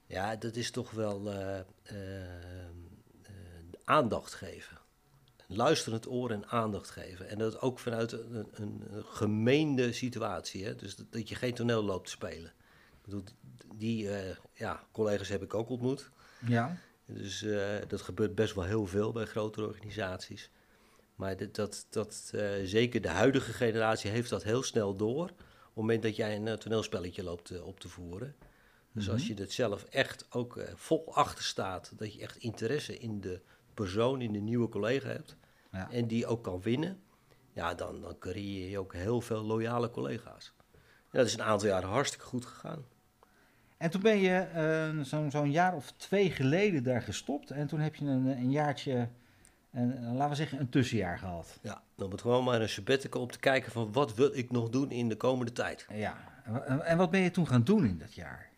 Ja, 0.07 0.35
dat 0.35 0.55
is 0.55 0.71
toch 0.71 0.91
wel 0.91 1.31
eh, 1.31 1.59
eh, 1.83 2.23
eh, 2.23 3.31
aandacht 3.83 4.33
geven. 4.33 4.77
Luisterend 5.47 6.07
oor 6.07 6.31
en 6.31 6.47
aandacht 6.47 6.89
geven. 6.89 7.29
En 7.29 7.37
dat 7.37 7.61
ook 7.61 7.79
vanuit 7.79 8.11
een, 8.11 8.47
een, 8.53 8.83
een 8.91 9.03
gemeende 9.05 9.93
situatie. 9.93 10.65
Hè? 10.65 10.75
Dus 10.75 10.95
dat, 10.95 11.11
dat 11.11 11.29
je 11.29 11.35
geen 11.35 11.53
toneel 11.53 11.83
loopt 11.83 12.05
te 12.05 12.11
spelen. 12.11 12.53
Ik 12.91 13.03
bedoel, 13.03 13.23
die 13.75 14.09
ja, 14.53 14.83
collega's 14.91 15.29
heb 15.29 15.43
ik 15.43 15.53
ook 15.53 15.69
ontmoet. 15.69 16.09
Ja. 16.45 16.77
Dus 17.05 17.45
dat 17.87 18.01
gebeurt 18.01 18.35
best 18.35 18.55
wel 18.55 18.63
heel 18.63 18.85
veel 18.85 19.11
bij 19.11 19.25
grotere 19.25 19.67
organisaties. 19.67 20.49
Maar 21.15 21.37
dat, 21.37 21.55
dat, 21.55 21.85
dat, 21.89 22.33
zeker 22.63 23.01
de 23.01 23.09
huidige 23.09 23.51
generatie 23.53 24.11
heeft 24.11 24.29
dat 24.29 24.43
heel 24.43 24.63
snel 24.63 24.95
door. 24.95 25.31
Op 25.77 25.83
het 25.83 25.91
moment 25.91 26.07
dat 26.07 26.15
jij 26.25 26.35
een 26.35 26.47
eh, 26.47 26.53
toneelspelletje 26.53 27.23
loopt 27.23 27.49
eh, 27.49 27.65
op 27.65 27.79
te 27.79 27.89
voeren. 27.89 28.35
Dus 28.91 29.03
Mhm. 29.03 29.13
als 29.13 29.27
je 29.27 29.33
het 29.33 29.51
zelf 29.51 29.83
echt 29.83 30.25
ook 30.29 30.57
eh, 30.57 30.73
vol 30.75 31.15
achter 31.15 31.43
staat, 31.43 31.91
dat 31.97 32.13
je 32.13 32.21
echt 32.21 32.37
interesse 32.37 32.97
in 32.97 33.21
de 33.21 33.41
persoon, 33.73 34.21
in 34.21 34.33
de 34.33 34.39
nieuwe 34.39 34.69
collega 34.69 35.07
hebt, 35.07 35.35
ja. 35.71 35.91
en 35.91 36.07
die 36.07 36.25
ook 36.25 36.43
kan 36.43 36.61
winnen, 36.61 36.99
ja, 37.53 37.73
dan, 37.73 38.01
dan 38.01 38.17
creëer 38.19 38.69
je 38.69 38.79
ook 38.79 38.93
heel 38.93 39.21
veel 39.21 39.41
loyale 39.43 39.89
collega's. 39.89 40.53
Ja, 41.11 41.17
dat 41.17 41.25
is 41.25 41.33
een 41.33 41.43
aantal 41.43 41.67
jaren 41.67 41.89
hartstikke 41.89 42.25
goed 42.25 42.45
gegaan. 42.45 42.85
En 43.77 43.89
toen 43.89 44.01
ben 44.01 44.17
je 44.17 44.47
uh, 44.97 45.03
zo'n 45.03 45.31
zo 45.31 45.45
jaar 45.45 45.75
of 45.75 45.91
twee 45.91 46.31
geleden 46.31 46.83
daar 46.83 47.01
gestopt. 47.01 47.51
En 47.51 47.67
toen 47.67 47.79
heb 47.79 47.95
je 47.95 48.05
een, 48.05 48.25
een 48.25 48.51
jaartje, 48.51 49.09
een, 49.71 50.13
laten 50.15 50.29
we 50.29 50.35
zeggen, 50.35 50.59
een 50.59 50.69
tussenjaar 50.69 51.19
gehad. 51.19 51.59
Ja, 51.61 51.83
dan 51.95 52.09
moet 52.09 52.21
gewoon 52.21 52.43
maar 52.43 52.61
een 52.61 52.69
sabbatical 52.69 53.21
om 53.21 53.31
te 53.31 53.39
kijken 53.39 53.71
van 53.71 53.91
wat 53.91 54.15
wil 54.15 54.29
ik 54.33 54.51
nog 54.51 54.69
doen 54.69 54.91
in 54.91 55.09
de 55.09 55.15
komende 55.15 55.51
tijd. 55.51 55.85
Ja, 55.93 56.17
en 56.83 56.97
wat 56.97 57.11
ben 57.11 57.19
je 57.19 57.31
toen 57.31 57.47
gaan 57.47 57.63
doen 57.63 57.85
in 57.85 57.97
dat 57.97 58.13
jaar? 58.13 58.49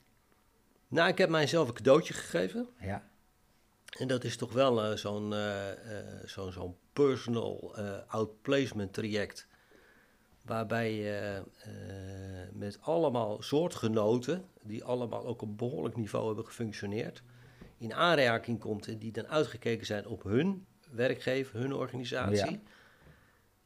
Nou, 0.88 1.10
ik 1.10 1.18
heb 1.18 1.30
mijzelf 1.30 1.68
een 1.68 1.74
cadeautje 1.74 2.14
gegeven. 2.14 2.68
Ja. 2.80 3.04
En 4.00 4.08
dat 4.08 4.24
is 4.24 4.38
toch 4.38 4.54
wel 4.54 4.92
uh, 4.92 4.98
zo'n 4.98 5.32
uh, 5.32 5.58
zo 6.26 6.52
zo'n 6.52 6.76
personal 6.94 7.76
outplacement 8.08 8.94
traject 8.94 9.48
waarbij 10.46 10.94
je 10.94 11.44
met 12.54 12.78
allemaal 12.82 13.42
soortgenoten, 13.42 14.46
die 14.62 14.84
allemaal 14.84 15.26
ook 15.26 15.42
op 15.42 15.58
behoorlijk 15.58 15.96
niveau 15.96 16.28
hebben 16.28 16.46
gefunctioneerd, 16.46 17.24
in 17.78 17.94
aanraking 17.94 18.60
komt 18.60 18.88
en 18.88 18.98
die 18.98 19.12
dan 19.12 19.28
uitgekeken 19.28 19.86
zijn 19.86 20.08
op 20.08 20.24
hun 20.24 20.66
werkgever, 20.90 21.60
hun 21.60 21.74
organisatie. 21.74 22.52
Ja. 22.52 22.60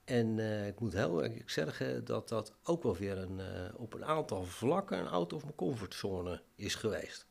En 0.03 0.37
uh, 0.37 0.67
ik 0.67 0.79
moet 0.79 0.93
heel 0.93 1.23
erg 1.23 1.51
zeggen 1.51 2.05
dat 2.05 2.29
dat 2.29 2.53
ook 2.63 2.83
wel 2.83 2.95
weer 2.95 3.17
een, 3.17 3.39
uh, 3.39 3.45
op 3.75 3.93
een 3.93 4.05
aantal 4.05 4.45
vlakken 4.45 4.99
een 4.99 5.07
out 5.07 5.33
of 5.33 5.45
my 5.45 5.51
comfortzone 5.55 6.41
is 6.55 6.75
geweest. 6.75 7.25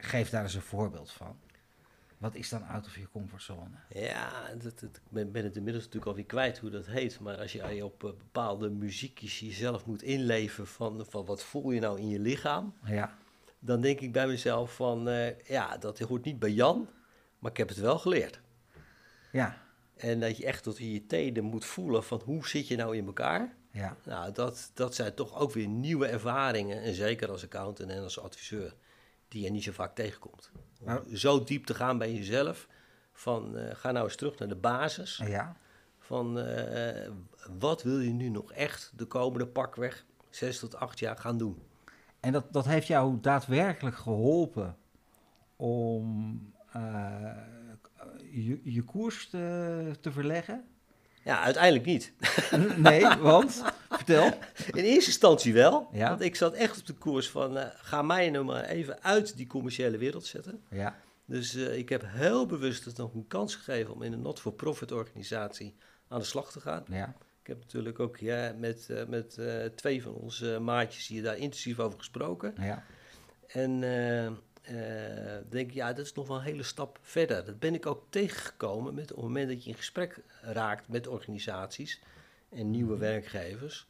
Geef 0.00 0.30
daar 0.30 0.42
eens 0.42 0.54
een 0.54 0.60
voorbeeld 0.60 1.10
van. 1.10 1.38
Wat 2.18 2.34
is 2.34 2.48
dan 2.48 2.66
out 2.66 2.86
of 2.86 2.96
je 2.96 3.08
comfortzone? 3.12 3.76
Ja, 3.88 4.54
dat, 4.62 4.80
dat, 4.80 5.00
ik 5.12 5.32
ben, 5.32 5.44
het 5.44 5.56
inmiddels 5.56 5.84
natuurlijk 5.84 6.06
alweer 6.06 6.24
kwijt 6.24 6.58
hoe 6.58 6.70
dat 6.70 6.86
heet. 6.86 7.20
Maar 7.20 7.38
als 7.38 7.52
je 7.52 7.84
op 7.84 8.04
uh, 8.04 8.10
bepaalde 8.10 8.70
muziekjes 8.70 9.40
jezelf 9.40 9.86
moet 9.86 10.02
inleven 10.02 10.66
van, 10.66 11.06
van 11.08 11.24
wat 11.24 11.42
voel 11.42 11.70
je 11.70 11.80
nou 11.80 12.00
in 12.00 12.08
je 12.08 12.20
lichaam. 12.20 12.74
Ja. 12.84 13.18
Dan 13.58 13.80
denk 13.80 14.00
ik 14.00 14.12
bij 14.12 14.26
mezelf 14.26 14.74
van, 14.74 15.08
ja, 15.44 15.76
dat 15.76 15.98
hoort 15.98 16.24
niet 16.24 16.38
bij 16.38 16.50
Jan, 16.50 16.88
maar 17.46 17.54
ik 17.54 17.60
heb 17.60 17.76
het 17.76 17.86
wel 17.86 17.98
geleerd. 17.98 18.40
Ja. 19.32 19.56
En 19.96 20.20
dat 20.20 20.36
je 20.36 20.46
echt 20.46 20.62
tot 20.62 20.78
in 20.78 20.92
je 20.92 21.06
teden 21.06 21.44
moet 21.44 21.64
voelen 21.64 22.04
van 22.04 22.22
hoe 22.24 22.48
zit 22.48 22.68
je 22.68 22.76
nou 22.76 22.96
in 22.96 23.06
elkaar. 23.06 23.54
Ja. 23.70 23.96
Nou, 24.04 24.32
dat, 24.32 24.70
dat 24.74 24.94
zijn 24.94 25.14
toch 25.14 25.38
ook 25.38 25.52
weer 25.52 25.66
nieuwe 25.66 26.06
ervaringen. 26.06 26.82
En 26.82 26.94
zeker 26.94 27.30
als 27.30 27.44
accountant 27.44 27.90
en 27.90 28.02
als 28.02 28.20
adviseur, 28.20 28.74
die 29.28 29.42
je 29.42 29.50
niet 29.50 29.62
zo 29.62 29.72
vaak 29.72 29.94
tegenkomt. 29.94 30.50
Maar, 30.84 31.02
zo 31.12 31.44
diep 31.44 31.64
te 31.64 31.74
gaan 31.74 31.98
bij 31.98 32.12
jezelf. 32.12 32.66
Van 33.12 33.58
uh, 33.58 33.74
ga 33.74 33.90
nou 33.90 34.04
eens 34.04 34.16
terug 34.16 34.38
naar 34.38 34.48
de 34.48 34.56
basis. 34.56 35.22
Ja. 35.24 35.56
Van 35.98 36.38
uh, 36.38 37.10
wat 37.58 37.82
wil 37.82 37.98
je 37.98 38.12
nu 38.12 38.28
nog 38.28 38.52
echt 38.52 38.92
de 38.96 39.04
komende 39.04 39.46
pakweg 39.46 40.04
zes 40.30 40.58
tot 40.58 40.76
acht 40.76 40.98
jaar 40.98 41.16
gaan 41.16 41.38
doen? 41.38 41.62
En 42.20 42.32
dat, 42.32 42.52
dat 42.52 42.64
heeft 42.64 42.86
jou 42.86 43.20
daadwerkelijk 43.20 43.96
geholpen 43.96 44.76
om 45.56 46.54
je, 48.30 48.60
je 48.62 48.82
koers 48.82 49.28
te, 49.28 49.90
te 50.00 50.12
verleggen? 50.12 50.64
Ja, 51.24 51.40
uiteindelijk 51.40 51.84
niet. 51.84 52.12
Nee, 52.76 53.06
want? 53.20 53.62
Vertel. 53.88 54.26
In 54.72 54.84
eerste 54.84 55.10
instantie 55.10 55.52
wel. 55.52 55.88
Ja. 55.92 56.08
Want 56.08 56.20
ik 56.20 56.36
zat 56.36 56.54
echt 56.54 56.78
op 56.78 56.86
de 56.86 56.92
koers 56.92 57.30
van, 57.30 57.56
uh, 57.56 57.64
ga 57.76 58.02
mij 58.02 58.30
nou 58.30 58.44
maar 58.44 58.64
even 58.64 59.02
uit 59.02 59.36
die 59.36 59.46
commerciële 59.46 59.98
wereld 59.98 60.26
zetten. 60.26 60.62
Ja. 60.70 60.96
Dus 61.24 61.54
uh, 61.54 61.76
ik 61.76 61.88
heb 61.88 62.02
heel 62.06 62.46
bewust 62.46 62.84
het 62.84 62.96
nog 62.96 63.14
een 63.14 63.26
kans 63.26 63.54
gegeven 63.54 63.94
om 63.94 64.02
in 64.02 64.12
een 64.12 64.22
not-for-profit 64.22 64.92
organisatie 64.92 65.74
aan 66.08 66.18
de 66.18 66.24
slag 66.24 66.52
te 66.52 66.60
gaan. 66.60 66.84
Ja. 66.88 67.14
Ik 67.40 67.46
heb 67.46 67.58
natuurlijk 67.58 68.00
ook 68.00 68.16
ja, 68.16 68.54
met, 68.58 68.88
uh, 68.90 69.04
met 69.04 69.40
twee 69.74 70.02
van 70.02 70.14
onze 70.14 70.58
maatjes 70.60 71.06
hier 71.06 71.22
daar 71.22 71.36
intensief 71.36 71.78
over 71.78 71.98
gesproken. 71.98 72.54
Ja. 72.58 72.84
En 73.46 73.82
uh, 74.70 75.36
denk 75.48 75.70
ja, 75.70 75.92
dat 75.92 76.04
is 76.04 76.12
nog 76.12 76.26
wel 76.26 76.36
een 76.36 76.42
hele 76.42 76.62
stap 76.62 76.98
verder. 77.02 77.44
Dat 77.44 77.58
ben 77.58 77.74
ik 77.74 77.86
ook 77.86 78.06
tegengekomen 78.10 78.94
met 78.94 79.10
op 79.10 79.16
het 79.16 79.26
moment 79.26 79.48
dat 79.48 79.64
je 79.64 79.70
in 79.70 79.76
gesprek 79.76 80.20
raakt 80.40 80.88
met 80.88 81.06
organisaties 81.06 82.00
en 82.48 82.70
nieuwe 82.70 82.92
mhm. 82.92 83.00
werkgevers. 83.00 83.86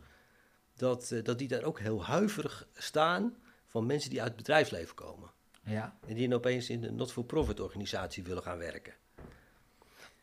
Dat, 0.76 1.10
uh, 1.10 1.24
dat 1.24 1.38
die 1.38 1.48
daar 1.48 1.62
ook 1.62 1.80
heel 1.80 2.04
huiverig 2.04 2.66
staan 2.74 3.36
van 3.66 3.86
mensen 3.86 4.10
die 4.10 4.20
uit 4.20 4.28
het 4.28 4.36
bedrijfsleven 4.36 4.94
komen. 4.94 5.30
Ja. 5.62 5.96
En 6.06 6.14
die 6.14 6.28
dan 6.28 6.38
opeens 6.38 6.70
in 6.70 6.84
een 6.84 6.94
not-for-profit 6.94 7.60
organisatie 7.60 8.22
willen 8.22 8.42
gaan 8.42 8.58
werken. 8.58 8.94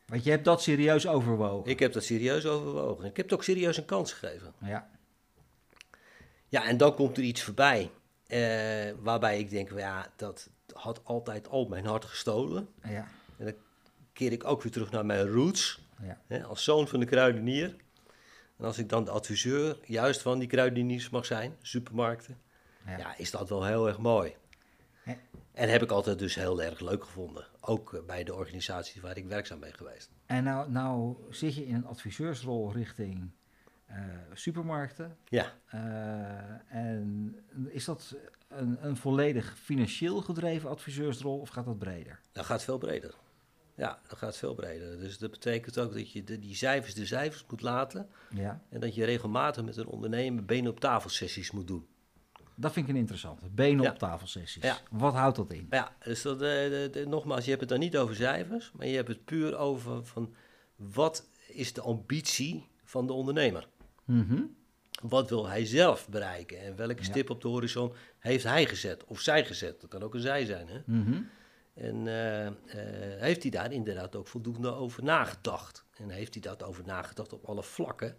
Want 0.05 0.23
je 0.23 0.29
hebt 0.29 0.45
dat 0.45 0.61
serieus 0.61 1.07
overwogen? 1.07 1.71
Ik 1.71 1.79
heb 1.79 1.93
dat 1.93 2.03
serieus 2.03 2.45
overwogen. 2.45 3.05
Ik 3.05 3.17
heb 3.17 3.25
het 3.25 3.33
ook 3.33 3.43
serieus 3.43 3.77
een 3.77 3.85
kans 3.85 4.13
gegeven. 4.13 4.53
Ja. 4.57 4.89
Ja, 6.47 6.65
en 6.65 6.77
dan 6.77 6.95
komt 6.95 7.17
er 7.17 7.23
iets 7.23 7.41
voorbij. 7.41 7.91
Uh, 8.33 8.91
waarbij 8.99 9.39
ik 9.39 9.49
denk, 9.49 9.71
ja, 9.71 10.11
dat 10.15 10.49
had 10.73 11.01
altijd 11.03 11.47
al 11.47 11.65
mijn 11.65 11.85
hart 11.85 12.05
gestolen. 12.05 12.67
Ja. 12.83 13.07
En 13.37 13.45
dan 13.45 13.53
keer 14.13 14.31
ik 14.31 14.43
ook 14.43 14.61
weer 14.61 14.71
terug 14.71 14.91
naar 14.91 15.05
mijn 15.05 15.27
roots. 15.27 15.81
Ja. 16.01 16.21
Hè, 16.27 16.43
als 16.43 16.63
zoon 16.63 16.87
van 16.87 16.99
de 16.99 17.05
kruidenier. 17.05 17.75
En 18.57 18.65
als 18.65 18.77
ik 18.77 18.89
dan 18.89 19.03
de 19.03 19.11
adviseur 19.11 19.77
juist 19.85 20.21
van 20.21 20.39
die 20.39 20.47
kruideniers 20.47 21.09
mag 21.09 21.25
zijn, 21.25 21.55
supermarkten, 21.61 22.37
ja. 22.85 22.97
ja 22.97 23.17
is 23.17 23.31
dat 23.31 23.49
wel 23.49 23.65
heel 23.65 23.87
erg 23.87 23.97
mooi. 23.97 24.35
En 25.53 25.69
heb 25.69 25.81
ik 25.81 25.91
altijd 25.91 26.19
dus 26.19 26.35
heel 26.35 26.61
erg 26.61 26.79
leuk 26.79 27.03
gevonden. 27.03 27.47
Ook 27.61 27.93
eh, 27.93 28.03
bij 28.05 28.23
de 28.23 28.33
organisatie 28.33 29.01
waar 29.01 29.17
ik 29.17 29.25
werkzaam 29.25 29.59
ben 29.59 29.73
geweest. 29.73 30.11
En 30.25 30.43
nou, 30.43 30.71
nou 30.71 31.15
zit 31.29 31.55
je 31.55 31.65
in 31.65 31.75
een 31.75 31.85
adviseursrol 31.85 32.71
richting 32.71 33.31
uh, 33.93 33.99
supermarkten. 34.33 35.17
Ja. 35.27 35.53
Uh, 35.75 36.77
en 36.77 37.35
is 37.67 37.85
dat 37.85 38.15
een, 38.47 38.77
een 38.85 38.97
volledig 38.97 39.57
financieel 39.57 40.21
gedreven 40.21 40.69
adviseursrol 40.69 41.39
of 41.39 41.49
gaat 41.49 41.65
dat 41.65 41.77
breder? 41.77 42.19
Dat 42.31 42.45
gaat 42.45 42.63
veel 42.63 42.77
breder. 42.77 43.13
Ja, 43.75 43.99
dat 44.07 44.17
gaat 44.17 44.37
veel 44.37 44.53
breder. 44.53 44.99
Dus 44.99 45.17
dat 45.17 45.31
betekent 45.31 45.79
ook 45.79 45.93
dat 45.93 46.11
je 46.11 46.23
de, 46.23 46.39
die 46.39 46.55
cijfers 46.55 46.93
de 46.93 47.05
cijfers 47.05 47.45
moet 47.49 47.61
laten. 47.61 48.09
Ja. 48.29 48.61
En 48.69 48.79
dat 48.79 48.95
je 48.95 49.05
regelmatig 49.05 49.63
met 49.63 49.77
een 49.77 49.87
ondernemer 49.87 50.45
benen 50.45 50.71
op 50.71 50.79
tafel 50.79 51.09
sessies 51.09 51.51
moet 51.51 51.67
doen. 51.67 51.87
Dat 52.55 52.71
vind 52.71 52.87
ik 52.87 52.93
een 52.93 52.99
interessante. 52.99 53.49
Benen 53.49 53.83
ja. 53.83 53.91
op 53.91 53.97
tafel 53.97 54.27
sessies. 54.27 54.63
Ja. 54.63 54.77
Wat 54.91 55.13
houdt 55.13 55.35
dat 55.35 55.51
in? 55.51 55.67
Ja, 55.69 55.95
dus 56.03 56.21
dat, 56.21 56.39
de, 56.39 56.89
de, 56.91 57.05
nogmaals, 57.07 57.43
je 57.43 57.49
hebt 57.49 57.61
het 57.61 57.69
dan 57.69 57.79
niet 57.79 57.97
over 57.97 58.15
cijfers, 58.15 58.71
maar 58.71 58.87
je 58.87 58.95
hebt 58.95 59.07
het 59.07 59.25
puur 59.25 59.57
over 59.57 60.05
van 60.05 60.33
wat 60.75 61.27
is 61.47 61.73
de 61.73 61.81
ambitie 61.81 62.67
van 62.83 63.07
de 63.07 63.13
ondernemer. 63.13 63.67
Mm 64.05 64.25
-hmm. 64.27 64.55
Wat 65.01 65.29
wil 65.29 65.47
hij 65.47 65.65
zelf 65.65 66.09
bereiken 66.09 66.59
en 66.59 66.75
welke 66.75 66.95
ja. 66.95 67.03
stip 67.03 67.29
op 67.29 67.41
de 67.41 67.47
horizon 67.47 67.93
heeft 68.19 68.43
hij 68.43 68.65
gezet 68.65 69.03
of 69.05 69.19
zij 69.19 69.45
gezet? 69.45 69.81
Dat 69.81 69.89
kan 69.89 70.03
ook 70.03 70.13
een 70.13 70.21
zij 70.21 70.45
zijn. 70.45 70.67
Hè? 70.67 70.79
Mm 70.85 71.05
-hmm. 71.05 71.29
En 71.73 71.95
uh, 72.05 72.45
uh, 72.45 72.51
heeft 73.21 73.41
hij 73.41 73.51
daar 73.51 73.71
inderdaad 73.71 74.15
ook 74.15 74.27
voldoende 74.27 74.73
over 74.73 75.03
nagedacht? 75.03 75.85
En 75.97 76.09
heeft 76.09 76.33
hij 76.33 76.41
dat 76.41 76.63
over 76.63 76.83
nagedacht 76.85 77.33
op 77.33 77.45
alle 77.45 77.63
vlakken, 77.63 78.17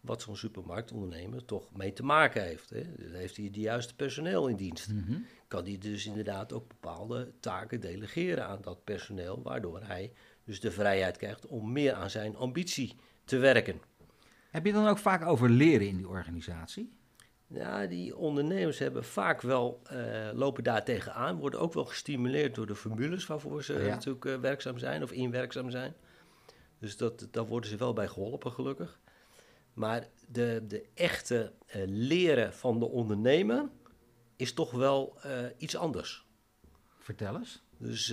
wat 0.00 0.22
zo'n 0.22 0.36
supermarktondernemer 0.36 1.44
toch 1.44 1.76
mee 1.76 1.92
te 1.92 2.02
maken 2.02 2.42
heeft? 2.42 2.70
Hè? 2.70 2.82
Dus 2.96 3.12
heeft 3.12 3.36
hij 3.36 3.50
de 3.50 3.60
juiste 3.60 3.94
personeel 3.94 4.48
in 4.48 4.56
dienst? 4.56 4.88
Mm 4.88 5.04
-hmm. 5.06 5.26
Kan 5.48 5.64
hij 5.64 5.78
dus 5.78 6.06
inderdaad 6.06 6.52
ook 6.52 6.68
bepaalde 6.68 7.32
taken 7.40 7.80
delegeren 7.80 8.46
aan 8.46 8.62
dat 8.62 8.84
personeel, 8.84 9.42
waardoor 9.42 9.80
hij 9.82 10.12
dus 10.44 10.60
de 10.60 10.70
vrijheid 10.70 11.16
krijgt 11.16 11.46
om 11.46 11.72
meer 11.72 11.92
aan 11.92 12.10
zijn 12.10 12.36
ambitie 12.36 12.96
te 13.24 13.36
werken? 13.36 13.80
Heb 14.52 14.66
je 14.66 14.72
dan 14.72 14.86
ook 14.86 14.98
vaak 14.98 15.26
over 15.26 15.50
leren 15.50 15.86
in 15.88 15.96
die 15.96 16.08
organisatie? 16.08 16.92
Ja, 17.46 17.86
die 17.86 18.16
ondernemers 18.16 18.78
hebben 18.78 19.04
vaak 19.04 19.40
wel, 19.40 19.82
uh, 19.92 20.30
lopen 20.32 20.64
daar 20.64 20.84
tegenaan, 20.84 21.36
worden 21.36 21.60
ook 21.60 21.72
wel 21.72 21.84
gestimuleerd 21.84 22.54
door 22.54 22.66
de 22.66 22.74
formules 22.74 23.26
waarvoor 23.26 23.64
ze 23.64 23.72
ja. 23.72 23.88
natuurlijk 23.88 24.24
uh, 24.24 24.36
werkzaam 24.36 24.78
zijn 24.78 25.02
of 25.02 25.12
inwerkzaam 25.12 25.70
zijn. 25.70 25.94
Dus 26.78 26.96
dat, 26.96 27.28
daar 27.30 27.46
worden 27.46 27.70
ze 27.70 27.76
wel 27.76 27.92
bij 27.92 28.08
geholpen, 28.08 28.52
gelukkig. 28.52 29.00
Maar 29.72 30.08
de, 30.28 30.64
de 30.68 30.88
echte 30.94 31.52
uh, 31.66 31.82
leren 31.86 32.54
van 32.54 32.78
de 32.78 32.88
ondernemer 32.88 33.68
is 34.36 34.52
toch 34.52 34.70
wel 34.70 35.18
iets 35.56 35.76
anders. 35.76 36.26
Vertel 36.98 37.36
eens. 37.36 37.62
Dus 37.78 38.06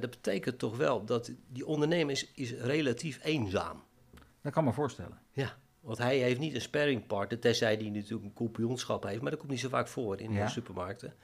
dat 0.00 0.10
betekent 0.10 0.58
toch 0.58 0.76
wel 0.76 1.04
dat 1.04 1.32
die 1.46 1.66
ondernemer 1.66 2.12
is, 2.12 2.32
is 2.32 2.52
relatief 2.52 3.24
eenzaam. 3.24 3.82
Dat 4.42 4.52
kan 4.52 4.64
me 4.64 4.72
voorstellen. 4.72 5.20
Ja. 5.32 5.58
Want 5.88 6.00
hij 6.00 6.18
heeft 6.18 6.40
niet 6.40 6.54
een 6.54 6.60
sparringpartner, 6.60 7.38
tenzij 7.40 7.74
hij 7.74 7.90
natuurlijk 7.90 8.24
een 8.24 8.32
kampioenschap 8.32 9.02
heeft, 9.02 9.20
maar 9.20 9.30
dat 9.30 9.38
komt 9.40 9.50
niet 9.52 9.60
zo 9.60 9.68
vaak 9.68 9.88
voor 9.88 10.20
in 10.20 10.32
Ja. 10.32 10.44
de 10.44 10.50
supermarkten. 10.50 11.14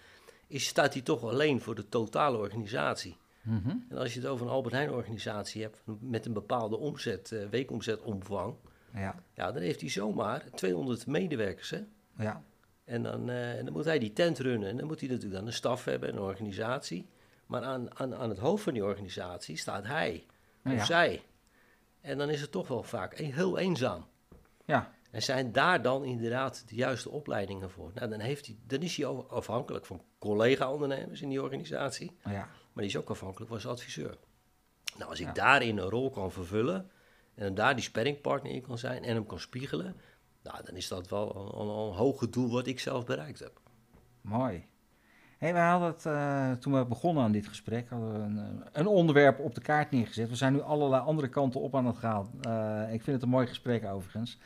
Is, 0.46 0.66
staat 0.66 0.92
hij 0.92 1.02
toch 1.02 1.22
alleen 1.24 1.60
voor 1.60 1.74
de 1.74 1.88
totale 1.88 2.36
organisatie. 2.38 3.16
Mhm. 3.42 3.68
En 3.88 3.96
als 3.98 4.14
je 4.14 4.20
het 4.20 4.28
over 4.28 4.46
een 4.46 4.52
Albert 4.52 4.74
Heijn 4.74 4.90
organisatie 4.90 5.62
hebt 5.62 5.82
met 6.00 6.26
een 6.26 6.32
bepaalde 6.32 6.76
omzet, 6.76 7.32
eh, 7.32 7.46
weekomzetomvang, 7.48 8.54
Ja, 8.94 9.22
ja, 9.34 9.52
dan 9.52 9.62
heeft 9.62 9.80
hij 9.80 9.90
zomaar 9.90 10.44
200 10.54 11.06
medewerkers. 11.06 11.70
Hè? 11.70 11.80
ja, 12.18 12.42
En 12.84 13.02
dan, 13.02 13.30
eh, 13.30 13.58
en 13.58 13.64
dan 13.64 13.72
moet 13.74 13.84
hij 13.84 13.98
die 13.98 14.12
tent 14.12 14.38
runnen. 14.38 14.68
En 14.68 14.76
dan 14.76 14.86
moet 14.86 15.00
hij 15.00 15.08
natuurlijk 15.08 15.34
dan 15.36 15.46
een 15.46 15.52
staf 15.52 15.84
hebben, 15.84 16.08
een 16.08 16.18
organisatie. 16.20 17.06
Maar 17.46 17.62
aan, 17.62 17.98
aan, 17.98 18.14
aan 18.14 18.28
het 18.28 18.38
hoofd 18.38 18.62
van 18.62 18.72
die 18.72 18.84
organisatie 18.84 19.56
staat 19.56 19.86
hij 19.86 20.24
of 20.64 20.72
Ja. 20.72 20.84
zij. 20.84 21.22
En 22.00 22.18
dan 22.18 22.30
is 22.30 22.40
het 22.40 22.50
toch 22.50 22.68
wel 22.68 22.82
vaak 22.82 23.18
heel 23.18 23.58
eenzaam. 23.58 24.06
Ja, 24.64 24.92
En 25.10 25.22
zijn 25.22 25.52
daar 25.52 25.82
dan 25.82 26.04
inderdaad 26.04 26.68
de 26.68 26.74
juiste 26.74 27.10
opleidingen 27.10 27.70
voor? 27.70 27.90
Nou, 27.94 28.08
dan, 28.10 28.20
heeft 28.20 28.46
hij, 28.46 28.56
dan 28.66 28.80
is 28.80 28.96
hij 28.96 29.06
afhankelijk 29.06 29.86
van 29.86 30.02
collega-ondernemers 30.18 31.22
in 31.22 31.28
die 31.28 31.42
organisatie. 31.42 32.16
ja. 32.24 32.48
Maar 32.72 32.82
die 32.84 32.92
is 32.92 32.96
ook 32.96 33.10
afhankelijk 33.10 33.50
van 33.50 33.60
zijn 33.60 33.72
adviseur. 33.72 34.16
Nou, 34.96 35.10
als 35.10 35.20
ik 35.20 35.26
Ja. 35.26 35.32
daarin 35.32 35.78
een 35.78 35.88
rol 35.88 36.10
kan 36.10 36.32
vervullen 36.32 36.90
en 37.34 37.44
hem 37.44 37.54
daar 37.54 37.74
die 37.74 37.84
sparringpartner 37.84 38.52
in 38.52 38.62
kan 38.62 38.78
zijn 38.78 39.04
en 39.04 39.14
hem 39.14 39.26
kan 39.26 39.38
spiegelen, 39.40 39.96
nou, 40.42 40.64
dan 40.64 40.74
is 40.76 40.88
dat 40.88 41.08
wel 41.08 41.36
een, 41.36 41.60
een, 41.60 41.68
een 41.68 41.92
hoger 41.94 42.30
doel 42.30 42.50
wat 42.50 42.66
ik 42.66 42.80
zelf 42.80 43.04
bereikt 43.04 43.38
heb. 43.38 43.60
Mooi. 44.20 44.66
Hey, 45.44 45.52
we 45.52 45.58
hadden 45.58 45.88
het, 45.88 46.06
eh, 46.06 46.52
toen 46.52 46.72
we 46.72 46.84
begonnen 46.84 47.24
aan 47.24 47.32
dit 47.32 47.46
gesprek, 47.46 47.88
hadden 47.88 48.12
we 48.12 48.18
een, 48.18 48.38
eh, 48.38 48.66
een 48.72 48.86
onderwerp 48.86 49.38
op 49.38 49.54
de 49.54 49.60
kaart 49.60 49.90
neergezet. 49.90 50.28
We 50.28 50.36
zijn 50.36 50.52
nu 50.52 50.60
allerlei 50.60 51.02
andere 51.02 51.28
kanten 51.28 51.60
op 51.60 51.76
aan 51.76 51.86
het 51.86 51.96
gaan. 51.96 52.28
Eh, 52.40 52.92
ik 52.92 53.02
vind 53.02 53.16
het 53.16 53.22
een 53.22 53.28
mooi 53.28 53.46
gesprek 53.46 53.84
overigens. 53.84 54.38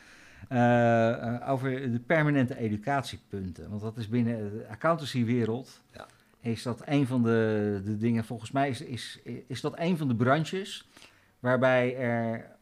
Over 1.46 1.92
de 1.92 2.00
permanente 2.06 2.56
educatiepunten. 2.56 3.70
Want 3.70 3.80
dat 3.80 3.96
is 3.96 4.08
binnen 4.08 4.50
de 4.50 4.66
accountancywereld. 4.70 5.82
Ja. 5.92 6.06
Is 6.40 6.62
dat 6.62 6.82
een 6.84 7.06
van 7.06 7.22
de, 7.22 7.80
de 7.84 7.96
dingen, 7.96 8.24
volgens 8.24 8.50
mij 8.50 8.68
is, 8.68 8.80
is, 8.80 9.20
is 9.46 9.60
dat 9.60 9.78
een 9.78 9.96
van 9.96 10.08
de 10.08 10.16
branches 10.16 10.88
waarbij 11.38 11.96
er 11.96 12.56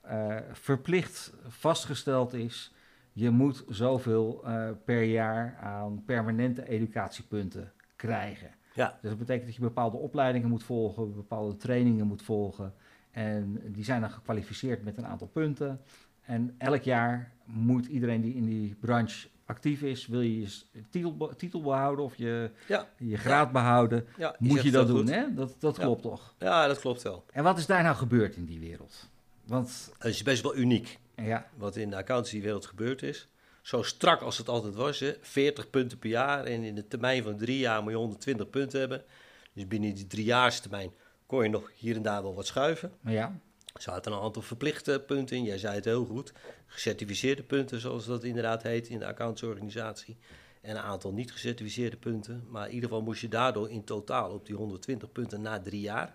verplicht 0.53 1.33
vastgesteld 1.49 2.35
is 2.35 2.73
je 3.13 3.31
moet 3.31 3.65
zoveel 3.69 4.45
per 4.85 5.03
jaar 5.03 5.59
aan 5.61 6.03
permanente 6.05 6.69
educatiepunten 6.69 7.73
krijgen. 7.97 8.51
Ja. 8.75 8.99
Dus 9.01 9.11
dat 9.11 9.19
betekent 9.19 9.47
dat 9.47 9.55
je 9.55 9.61
bepaalde 9.61 9.97
opleidingen 9.97 10.49
moet 10.49 10.63
volgen, 10.65 11.15
bepaalde 11.15 11.57
trainingen 11.57 12.07
moet 12.07 12.23
volgen. 12.23 12.75
En 13.11 13.61
die 13.73 13.85
zijn 13.85 14.01
dan 14.01 14.11
gekwalificeerd 14.11 14.85
met 14.85 14.97
een 14.97 15.07
aantal 15.07 15.27
punten. 15.27 15.81
En 16.23 16.55
elk 16.59 16.83
jaar 16.83 17.33
moet 17.45 17.87
iedereen 17.87 18.21
die 18.21 18.35
in 18.35 18.45
die 18.45 18.75
branche 18.81 19.29
actief 19.47 19.83
is, 19.83 20.07
wil 20.07 20.21
je 20.21 20.41
je 20.41 20.63
titel, 20.91 21.33
titel 21.37 21.61
behouden 21.63 22.05
of 22.05 22.15
je, 22.17 22.51
Ja, 22.69 22.89
je 22.97 23.17
graad 23.17 23.53
behouden, 23.53 24.07
ja 24.17 24.35
moet 24.39 24.63
je 24.63 24.71
dat 24.71 24.87
doen. 24.87 24.97
goed. 24.99 25.11
Hè? 25.11 25.35
Dat, 25.35 25.57
dat 25.59 25.77
Ja. 25.77 25.83
klopt 25.83 26.03
toch? 26.03 26.35
Ja, 26.39 26.67
dat 26.67 26.79
klopt 26.81 27.03
wel. 27.03 27.25
En 27.33 27.43
wat 27.45 27.59
is 27.59 27.67
daar 27.67 27.83
nou 27.83 27.97
gebeurd 27.97 28.37
in 28.37 28.45
die 28.45 28.59
wereld? 28.59 29.09
Want 29.45 29.93
Het 29.99 30.13
is 30.13 30.23
best 30.23 30.43
wel 30.43 30.57
uniek 30.57 30.99
ja, 31.17 31.47
wat 31.57 31.77
in 31.77 31.91
de 31.91 31.97
accountancywereld 31.97 32.67
gebeurd 32.67 33.03
is. 33.03 33.29
Zo 33.67 33.83
strak 33.83 34.21
als 34.21 34.39
het 34.39 34.49
altijd 34.49 34.75
was, 34.75 35.01
hè. 35.01 35.15
40 35.21 35.71
punten 35.71 35.99
per 35.99 36.09
jaar 36.11 36.45
en 36.45 36.63
in 36.63 36.75
de 36.75 36.89
termijn 36.89 37.23
van 37.23 37.37
drie 37.37 37.59
jaar 37.59 37.83
moet 37.83 37.91
je 37.91 37.97
120 37.99 38.51
punten 38.51 38.81
hebben. 38.81 39.05
Dus 39.53 39.67
binnen 39.67 39.95
die 39.95 40.07
driejaarstermijn 40.07 40.91
kon 41.27 41.43
je 41.43 41.49
nog 41.49 41.71
hier 41.75 41.97
en 41.97 42.03
daar 42.03 42.23
wel 42.23 42.35
wat 42.35 42.47
schuiven. 42.47 42.93
ja, 43.05 43.41
Er 43.75 43.83
zaten 43.83 44.13
een 44.13 44.21
aantal 44.21 44.43
verplichte 44.43 45.03
punten 45.07 45.37
in, 45.37 45.43
jij 45.43 45.59
zei 45.59 45.75
het 45.75 45.85
heel 45.85 46.05
goed. 46.05 46.33
Gecertificeerde 46.67 47.43
punten, 47.43 47.81
zoals 47.81 48.07
dat 48.07 48.25
inderdaad 48.25 48.63
heet 48.63 48.89
in 48.89 48.99
de 48.99 49.07
accountsorganisatie. 49.07 50.17
En 50.63 50.71
een 50.77 50.83
aantal 50.83 51.13
niet 51.13 51.33
gecertificeerde 51.33 51.97
punten. 51.97 52.45
Maar 52.49 52.67
in 52.69 52.75
ieder 52.75 52.89
geval 52.89 53.05
moest 53.05 53.21
je 53.21 53.29
daardoor 53.29 53.71
in 53.71 53.85
totaal 53.85 54.31
op 54.31 54.47
die 54.47 54.55
120 54.57 55.13
punten 55.13 55.41
na 55.43 55.61
drie 55.61 55.81
jaar 55.81 56.15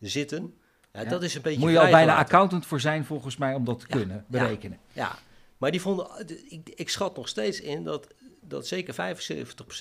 zitten. 0.00 0.54
Ja, 0.92 1.00
Ja. 1.02 1.08
Dat 1.08 1.22
is 1.22 1.34
een 1.34 1.42
beetje 1.42 1.60
moet 1.60 1.70
je 1.70 1.80
al 1.80 1.90
bijna 1.90 2.16
accountant 2.16 2.66
voor 2.66 2.80
zijn 2.80 3.04
volgens 3.04 3.36
mij 3.36 3.54
om 3.54 3.64
dat 3.64 3.78
te 3.80 3.86
Ja, 3.88 3.96
kunnen 3.96 4.24
berekenen. 4.28 4.78
Ja, 4.92 5.18
maar 5.62 5.70
die 5.70 5.80
vonden, 5.80 6.28
ik, 6.48 6.68
ik 6.68 6.88
schat 6.88 7.16
nog 7.16 7.28
steeds 7.28 7.60
in 7.60 7.84
dat, 7.84 8.06
dat 8.40 8.66
zeker 8.66 8.94
75% 8.94 8.96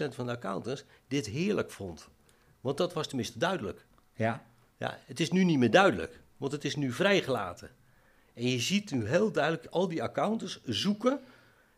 van 0.10 0.26
de 0.26 0.32
accountants 0.32 0.84
dit 1.08 1.26
heerlijk 1.26 1.72
vond. 1.72 2.08
Want 2.60 2.78
dat 2.78 2.94
was 2.94 3.08
tenminste 3.08 3.40
duidelijk. 3.40 3.86
Ja, 4.14 4.46
Ja, 4.78 5.00
het 5.06 5.20
is 5.20 5.32
nu 5.32 5.44
niet 5.44 5.58
meer 5.58 5.72
duidelijk, 5.72 6.20
want 6.38 6.52
het 6.52 6.66
is 6.66 6.76
nu 6.76 6.92
vrijgelaten. 6.92 7.70
En 8.34 8.48
je 8.48 8.60
ziet 8.60 8.92
nu 8.92 9.08
heel 9.08 9.32
duidelijk 9.32 9.66
al 9.66 9.88
die 9.88 10.04
accountants 10.04 10.60
zoeken. 10.64 11.20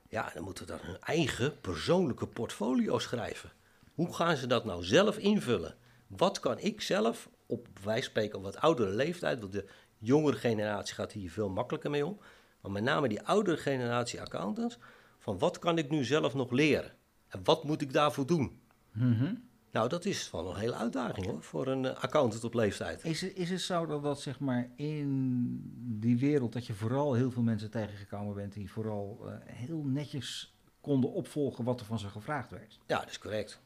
Ja, 0.10 0.32
dan 0.34 0.44
moeten 0.44 0.66
we 0.66 0.72
dan 0.72 0.86
hun 0.86 1.00
eigen 1.00 1.60
persoonlijke 1.62 2.28
portfolio 2.28 3.00
schrijven. 3.00 3.52
Hoe 3.94 4.14
gaan 4.14 4.38
ze 4.38 4.48
dat 4.48 4.66
nou 4.66 4.84
zelf 4.84 5.18
invullen? 5.18 5.76
Wat 6.08 6.40
kan 6.40 6.60
ik 6.60 6.82
zelf, 6.82 7.30
op 7.46 7.68
wij 7.84 8.02
spreken 8.02 8.38
op 8.38 8.44
wat 8.44 8.58
oudere 8.58 8.92
leeftijd, 8.92 9.40
want 9.40 9.52
de 9.52 9.66
jongere 9.98 10.38
generatie 10.38 10.96
gaat 10.96 11.12
hier 11.12 11.32
veel 11.32 11.50
makkelijker 11.50 11.90
mee 11.90 12.06
om. 12.06 12.20
Maar 12.64 12.72
met 12.72 12.84
name 12.84 13.08
die 13.08 13.22
oudere 13.22 13.58
generatie 13.58 14.22
accountants, 14.22 14.78
van 15.20 15.38
wat 15.38 15.60
kan 15.60 15.78
ik 15.78 15.90
nu 15.90 16.04
zelf 16.04 16.34
nog 16.34 16.52
leren? 16.52 16.92
En 17.28 17.40
wat 17.44 17.64
moet 17.64 17.82
ik 17.82 17.94
daarvoor 17.94 18.26
doen? 18.26 18.60
Mhm. 18.92 19.34
Nou, 19.72 19.90
dat 19.90 20.06
is 20.06 20.32
wel 20.32 20.50
een 20.50 20.60
hele 20.60 20.76
uitdaging 20.76 21.26
hoor, 21.26 21.44
voor 21.44 21.68
een 21.68 21.86
eh, 21.86 21.96
accountant 22.04 22.44
op 22.44 22.54
leeftijd. 22.54 23.04
Is, 23.04 23.22
het- 23.22 23.36
is 23.36 23.50
het 23.50 23.62
zo 23.62 23.86
dat 23.86 24.04
dat 24.04 24.22
zeg 24.22 24.40
maar 24.40 24.70
in 24.76 25.60
die 26.00 26.18
wereld 26.18 26.54
dat 26.54 26.66
je 26.66 26.74
vooral 26.74 27.14
heel 27.14 27.32
veel 27.32 27.42
mensen 27.44 27.72
tegengekomen 27.72 28.34
bent 28.36 28.54
die 28.54 28.72
vooral 28.72 29.20
eh, 29.28 29.34
heel 29.46 29.84
netjes 29.84 30.56
konden 30.82 31.12
opvolgen 31.12 31.64
wat 31.64 31.80
er 31.80 31.86
van 31.86 32.00
ze 32.00 32.08
gevraagd 32.10 32.50
werd? 32.50 32.80
Ja, 32.88 33.00
dat 33.00 33.10
is 33.10 33.20
correct. 33.20 33.62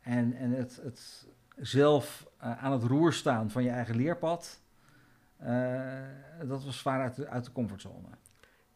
En, 0.00 0.32
en 0.36 0.50
het, 0.50 0.80
het 0.82 1.26
zelf 1.56 2.26
eh, 2.38 2.64
aan 2.64 2.72
het 2.72 2.82
roer 2.82 3.12
staan 3.12 3.50
van 3.50 3.62
je 3.62 3.70
eigen 3.70 3.96
leerpad, 3.96 4.60
dat 6.46 6.64
was 6.64 6.78
zwaar 6.78 7.00
uit 7.00 7.16
de, 7.16 7.28
uit 7.28 7.44
de 7.44 7.52
comfortzone. 7.52 8.08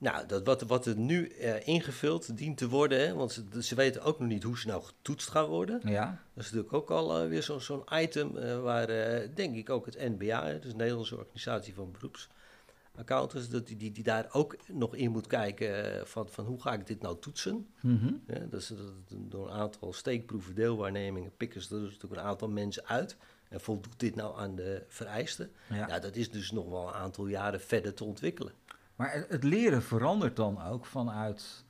Nou, 0.00 0.26
dat 0.26 0.44
wat, 0.46 0.62
wat 0.62 0.86
er 0.86 0.96
nu 0.96 1.26
eh, 1.28 1.66
ingevuld 1.66 2.36
dient 2.36 2.56
te 2.58 2.68
worden, 2.68 2.98
hè, 3.06 3.14
want 3.14 3.32
ze, 3.32 3.62
ze 3.62 3.74
weten 3.74 4.02
ook 4.02 4.18
nog 4.18 4.28
niet 4.28 4.42
hoe 4.42 4.58
ze 4.58 4.66
nou 4.66 4.82
getoetst 4.82 5.28
gaan 5.30 5.46
worden. 5.48 5.80
Ja, 5.84 6.04
Dat 6.34 6.44
is 6.44 6.50
natuurlijk 6.50 6.72
ook 6.72 6.90
al 6.90 7.20
eh, 7.22 7.28
weer 7.28 7.42
zo- 7.42 7.58
zo'n 7.58 7.84
item 7.92 8.36
eh, 8.36 8.60
waar, 8.60 8.86
denk 9.34 9.56
ik, 9.56 9.70
ook 9.70 9.86
het 9.86 9.98
NBA, 10.18 10.46
hè, 10.46 10.58
dus 10.58 10.70
de 10.70 10.76
Nederlandse 10.76 11.16
Organisatie 11.16 11.74
van 11.74 11.92
Beroepsaccountants, 11.92 13.48
dat 13.48 13.66
die, 13.66 13.76
die, 13.76 13.92
die 13.92 14.04
daar 14.04 14.28
ook 14.32 14.56
nog 14.72 14.94
in 14.94 15.10
moet 15.10 15.26
kijken 15.26 16.02
van, 16.08 16.28
van 16.28 16.44
hoe 16.44 16.60
ga 16.60 16.72
ik 16.72 16.86
dit 16.86 17.02
nou 17.02 17.16
toetsen. 17.20 17.66
Mhm. 17.80 18.12
Dat 18.50 18.60
is 18.60 18.66
dat 18.68 18.78
door 19.08 19.46
een 19.46 19.52
aantal 19.54 19.92
steekproeven, 19.92 20.54
deelwaarnemingen, 20.54 21.32
pikken 21.36 21.62
ze 21.62 21.74
er 21.74 21.80
dus 21.80 21.92
natuurlijk 21.92 22.20
een 22.22 22.28
aantal 22.28 22.48
mensen 22.48 22.86
uit. 22.86 23.16
En 23.48 23.60
voldoet 23.60 23.98
dit 24.00 24.14
nou 24.14 24.38
aan 24.38 24.54
de 24.54 24.84
vereisten? 24.88 25.50
ja. 25.68 25.86
Ja, 25.88 25.98
dat 25.98 26.16
is 26.16 26.30
dus 26.30 26.50
nog 26.50 26.68
wel 26.68 26.88
een 26.88 26.94
aantal 26.94 27.26
jaren 27.26 27.60
verder 27.60 27.94
te 27.94 28.04
ontwikkelen. 28.04 28.52
Maar 29.00 29.12
het, 29.12 29.28
het 29.28 29.44
leren 29.44 29.82
verandert 29.82 30.36
dan 30.36 30.62
ook 30.62 30.86
vanuit 30.86 31.64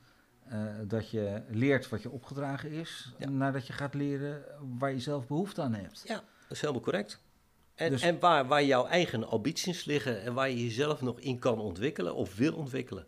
eh, 0.47 0.65
dat 0.87 1.09
je 1.09 1.41
leert 1.49 1.89
wat 1.89 2.01
je 2.01 2.09
opgedragen 2.09 2.71
is, 2.71 3.13
Ja. 3.17 3.29
naar 3.29 3.51
dat 3.53 3.67
je 3.67 3.73
gaat 3.73 3.93
leren 3.93 4.43
waar 4.79 4.91
je 4.91 4.99
zelf 4.99 5.27
behoefte 5.27 5.61
aan 5.61 5.73
hebt. 5.73 6.03
Ja, 6.05 6.15
dat 6.15 6.51
is 6.51 6.61
helemaal 6.61 6.81
correct. 6.81 7.21
En, 7.75 7.89
Dus- 7.91 8.01
en 8.01 8.19
waar, 8.19 8.47
waar 8.47 8.63
jouw 8.63 8.85
eigen 8.85 9.27
ambities 9.29 9.85
liggen 9.85 10.21
en 10.21 10.33
waar 10.33 10.49
je 10.49 10.63
jezelf 10.63 11.01
nog 11.01 11.19
in 11.19 11.39
kan 11.39 11.59
ontwikkelen 11.59 12.15
of 12.15 12.35
wil 12.35 12.53
ontwikkelen. 12.53 13.05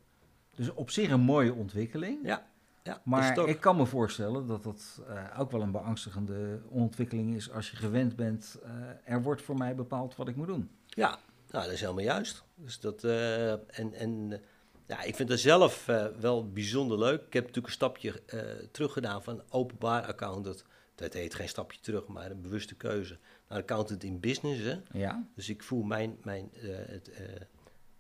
Dus 0.56 0.74
op 0.74 0.90
zich 0.90 1.10
een 1.10 1.22
mooie 1.22 1.54
ontwikkeling. 1.54 2.20
Ja, 2.24 2.46
ja 2.84 3.02
Maar 3.04 3.38
ook. 3.38 3.48
ik 3.48 3.60
kan 3.60 3.76
me 3.76 3.86
voorstellen 3.86 4.48
dat 4.48 4.64
dat 4.64 5.02
eh, 5.08 5.40
ook 5.40 5.52
wel 5.52 5.62
een 5.62 5.72
beangstigende 5.72 6.62
ontwikkeling 6.70 7.36
is 7.36 7.52
als 7.52 7.72
je 7.72 7.76
gewend 7.78 8.16
bent, 8.16 8.60
eh, 8.64 8.72
er 9.14 9.22
wordt 9.22 9.42
voor 9.42 9.58
mij 9.58 9.76
bepaald 9.76 10.16
wat 10.16 10.28
ik 10.28 10.36
moet 10.36 10.48
doen. 10.48 10.70
Ja, 10.88 11.18
nou, 11.54 11.66
dat 11.66 11.74
is 11.74 11.82
helemaal 11.82 12.04
juist. 12.04 12.44
Dus 12.56 12.80
dat, 12.80 13.04
eh, 13.04 13.52
en, 13.52 13.94
en 13.94 14.32
eh, 14.32 14.40
ja, 14.88 15.02
ik 15.02 15.16
vind 15.16 15.30
dat 15.30 15.40
zelf 15.40 15.88
eh, 15.88 16.06
wel 16.20 16.52
bijzonder 16.52 17.00
leuk. 17.00 17.22
Ik 17.26 17.34
heb 17.34 17.42
natuurlijk 17.46 17.68
een 17.68 17.74
stapje 17.74 18.22
eh 18.26 18.40
terug 18.72 18.94
gedaan 18.94 19.24
van 19.24 19.44
openbaar 19.50 20.06
accountant. 20.06 20.66
Dat 20.96 21.14
heet 21.14 21.36
geen 21.36 21.50
stapje 21.50 21.80
terug, 21.80 22.08
maar 22.08 22.32
een 22.32 22.42
bewuste 22.42 22.76
keuze. 22.76 23.18
Naar 23.48 23.60
accountant 23.60 24.04
in 24.04 24.20
business. 24.20 24.62
Hè. 24.64 24.78
Ja, 24.92 25.28
Dus 25.36 25.50
ik 25.50 25.64
voer 25.64 25.86
mijn, 25.86 26.18
mijn, 26.24 26.50
het, 26.88 27.12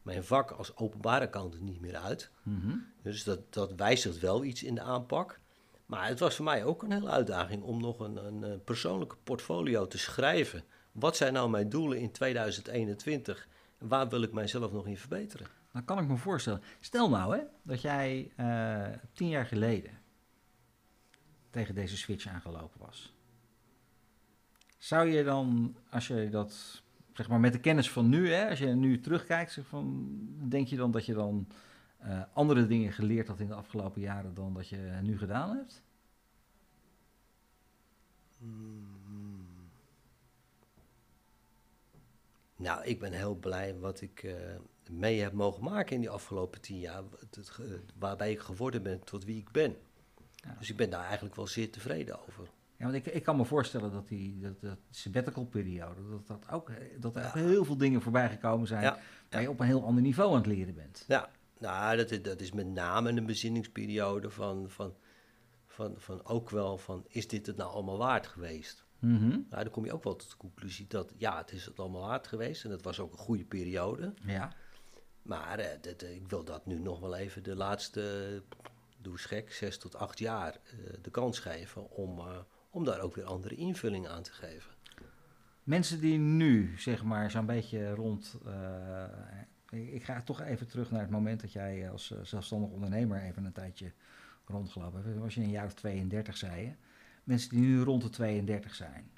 mijn 0.02 0.24
vak 0.24 0.52
als 0.52 0.76
openbaar 0.78 1.22
accountant 1.22 1.63
niet 1.63 1.82
meer 1.82 1.96
uit. 1.96 2.32
Mhm. 2.44 2.76
Dus 3.02 3.24
dat, 3.24 3.54
dat 3.54 3.74
wijzigt 3.76 4.20
wel 4.20 4.44
iets 4.44 4.63
in 4.63 4.76
de 4.76 4.82
aanpak. 4.82 5.39
Maar 5.86 6.08
het 6.08 6.20
was 6.20 6.36
voor 6.36 6.46
mij 6.46 6.63
ook 6.63 6.84
een 6.84 6.92
hele 6.92 7.10
uitdaging 7.10 7.63
om 7.63 7.82
nog 7.82 8.00
een, 8.00 8.16
een, 8.26 8.63
persoonlijke 8.63 9.16
portfolio 9.24 9.88
te 9.88 9.98
schrijven. 9.98 10.63
Wat 10.93 11.17
zijn 11.17 11.34
nou 11.34 11.49
mijn 11.49 11.69
doelen 11.69 11.99
in 11.99 12.12
2021 12.12 13.47
en 13.77 13.88
waar 13.88 14.10
wil 14.10 14.21
ik 14.21 14.34
mijzelf 14.34 14.71
nog 14.71 14.88
in 14.88 14.97
verbeteren? 14.97 15.47
dan 15.73 15.86
kan 15.86 15.99
ik 15.99 16.08
me 16.08 16.17
voorstellen. 16.17 16.62
Stel 16.79 17.10
nou 17.10 17.38
hè, 17.38 17.43
dat 17.62 17.82
jij 17.82 18.32
eh, 18.36 18.86
tien 19.13 19.27
jaar 19.27 19.45
geleden 19.45 19.91
tegen 21.49 21.75
deze 21.75 21.97
switch 21.97 22.27
aangelopen 22.27 22.79
was. 22.79 23.13
Zou 24.77 25.08
je 25.08 25.23
dan, 25.23 25.75
als 25.89 26.08
je 26.08 26.29
dat, 26.29 26.82
zeg 27.13 27.29
maar 27.29 27.39
met 27.39 27.53
de 27.53 27.60
kennis 27.60 27.91
van 27.91 28.10
nu, 28.10 28.32
hè, 28.32 28.49
als 28.49 28.60
je 28.60 28.67
nu 28.67 28.99
terugkijkt, 28.99 29.51
zeg 29.51 29.67
van, 29.67 30.10
denk 30.49 30.67
je 30.67 30.75
dan 30.75 30.91
dat 30.91 31.06
je 31.06 31.13
dan 31.13 31.47
eh, 31.97 32.21
andere 32.34 32.67
dingen 32.67 32.91
geleerd 32.91 33.27
had 33.27 33.39
in 33.39 33.47
de 33.47 33.53
afgelopen 33.53 34.01
jaren 34.01 34.34
dan 34.34 34.53
dat 34.53 34.67
je 34.69 34.99
nu 35.01 35.17
gedaan 35.17 35.56
hebt? 35.56 35.82
Nou, 42.63 42.84
ik 42.84 42.99
ben 42.99 43.12
heel 43.12 43.36
blij 43.36 43.80
wat 43.80 44.02
ik 44.02 44.23
eh, 44.23 44.34
mee 44.91 45.21
heb 45.21 45.34
mogen 45.34 45.63
maken 45.63 45.95
in 45.95 46.02
die 46.02 46.10
afgelopen 46.10 46.62
tien 46.62 46.80
jaar. 46.80 47.04
Waarbij 47.99 48.32
ik 48.32 48.39
geworden 48.39 48.84
ben 48.84 49.04
tot 49.04 49.26
wie 49.26 49.38
ik 49.38 49.52
ben. 49.52 49.76
Ja. 50.36 50.56
Dus 50.60 50.69
ik 50.69 50.78
ben 50.78 50.89
daar 50.89 51.06
eigenlijk 51.06 51.36
wel 51.36 51.47
zeer 51.47 51.71
tevreden 51.71 52.28
over. 52.28 52.49
Ja, 52.78 52.86
want 52.86 52.93
ik, 52.93 53.13
ik 53.13 53.23
kan 53.23 53.38
me 53.38 53.45
voorstellen 53.45 53.91
dat 53.91 54.08
die 54.08 54.39
dat, 54.39 54.62
dat 54.62 54.78
sabbatical 54.89 55.45
periode, 55.45 56.10
dat, 56.10 56.28
dat, 56.28 56.52
ook, 56.52 56.71
dat 56.99 57.15
er 57.15 57.26
ook 57.26 57.34
heel 57.34 57.65
veel 57.65 57.78
dingen 57.78 58.02
voorbij 58.02 58.30
gekomen 58.30 58.67
zijn 58.67 58.82
Ja, 58.82 58.99
waar 59.30 59.41
je 59.41 59.49
op 59.49 59.60
een 59.60 59.65
heel 59.65 59.86
ander 59.86 60.04
niveau 60.04 60.30
aan 60.30 60.38
het 60.38 60.45
leren 60.45 60.73
bent. 60.73 61.06
Ja, 61.08 61.30
nou, 61.60 61.97
dat 61.97 62.12
is, 62.12 62.21
dat 62.21 62.41
is 62.41 62.52
met 62.52 62.67
name 62.67 63.10
een 63.10 63.26
bezinningsperiode 63.26 64.30
van, 64.30 64.69
van, 64.69 64.95
van, 65.65 65.93
van 65.97 66.26
ook 66.26 66.49
wel 66.49 66.78
van, 66.78 67.06
is 67.08 67.28
dit 67.28 67.45
het 67.45 67.58
nou 67.58 67.71
allemaal 67.71 67.97
waard 67.97 68.28
geweest? 68.28 68.86
Mhm. 69.04 69.30
Nou, 69.30 69.63
dan 69.63 69.70
kom 69.70 69.86
je 69.86 69.94
ook 69.94 70.04
wel 70.04 70.16
tot 70.16 70.30
de 70.30 70.38
conclusie 70.38 70.86
dat, 70.88 71.13
ja, 71.18 71.38
het 71.38 71.52
is 71.52 71.66
het 71.66 71.80
allemaal 71.80 72.02
waard 72.02 72.28
geweest 72.28 72.63
en 72.63 72.70
dat 72.70 72.82
was 72.82 73.00
ook 73.00 73.12
een 73.12 73.18
goede 73.18 73.44
periode. 73.44 74.13
Ja. 74.26 74.54
Maar 75.22 75.60
eh, 75.60 75.82
dat, 75.82 76.02
eh, 76.02 76.16
ik 76.16 76.28
wil 76.28 76.44
dat 76.44 76.66
nu 76.66 76.80
nog 76.80 77.00
wel 77.00 77.16
even 77.16 77.44
de 77.44 77.56
laatste, 77.56 78.44
doe 78.98 79.18
gek, 79.18 79.54
zes 79.54 79.78
tot 79.78 79.96
acht 79.96 80.20
jaar 80.20 80.54
eh, 80.54 80.78
de 81.02 81.10
kans 81.12 81.39
geven 81.39 81.92
om, 81.92 82.22
om 82.70 82.86
daar 82.86 83.00
ook 83.00 83.16
weer 83.16 83.26
andere 83.26 83.56
invulling 83.56 84.08
aan 84.08 84.24
te 84.24 84.32
geven. 84.32 84.72
Mensen 85.63 86.00
die 86.00 86.18
nu, 86.18 86.74
zeg 86.78 87.04
maar, 87.04 87.32
zo'n 87.32 87.46
beetje 87.46 87.96
rond. 87.96 88.38
ik 89.72 90.04
ga 90.04 90.22
toch 90.22 90.42
even 90.42 90.68
terug 90.68 90.92
naar 90.92 91.02
het 91.02 91.10
moment 91.10 91.42
dat 91.42 91.52
jij 91.52 91.89
als 91.89 92.13
zelfstandig 92.22 92.70
ondernemer 92.70 93.22
even 93.22 93.46
een 93.46 93.52
tijdje 93.52 93.92
rondgelopen 94.46 95.04
hebt. 95.04 95.18
Was 95.18 95.36
je 95.36 95.42
een 95.42 95.50
jaar 95.50 95.66
of 95.66 95.74
32, 95.74 96.38
zei 96.38 96.62
je. 96.62 96.74
Mensen 97.24 97.50
die 97.50 97.60
nu 97.60 97.82
rond 97.82 98.02
de 98.02 98.10
32 98.10 98.76
zijn. 98.76 99.12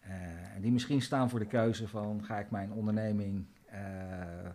eh, 0.00 0.54
en 0.54 0.60
die 0.60 0.72
misschien 0.72 1.02
staan 1.02 1.30
voor 1.30 1.38
de 1.38 1.46
keuze 1.46 1.88
van: 1.88 2.24
ga 2.24 2.38
ik 2.38 2.50
mijn 2.50 2.72
onderneming. 2.72 3.46
eh, 3.66 4.50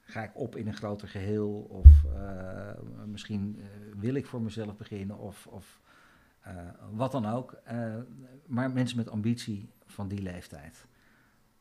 ga 0.00 0.22
ik 0.22 0.30
op 0.36 0.56
in 0.56 0.66
een 0.66 0.76
groter 0.76 1.08
geheel? 1.08 1.50
Of 1.58 2.04
eh, 2.14 2.80
misschien 3.06 3.60
wil 3.96 4.14
ik 4.14 4.26
voor 4.26 4.42
mezelf 4.42 4.76
beginnen? 4.76 5.18
Of. 5.18 5.46
of 5.46 5.80
wat 6.90 7.12
dan 7.12 7.26
ook. 7.26 7.62
Maar 8.46 8.70
mensen 8.70 8.96
met 8.96 9.08
ambitie 9.08 9.70
van 9.86 10.08
die 10.08 10.22
leeftijd. 10.22 10.86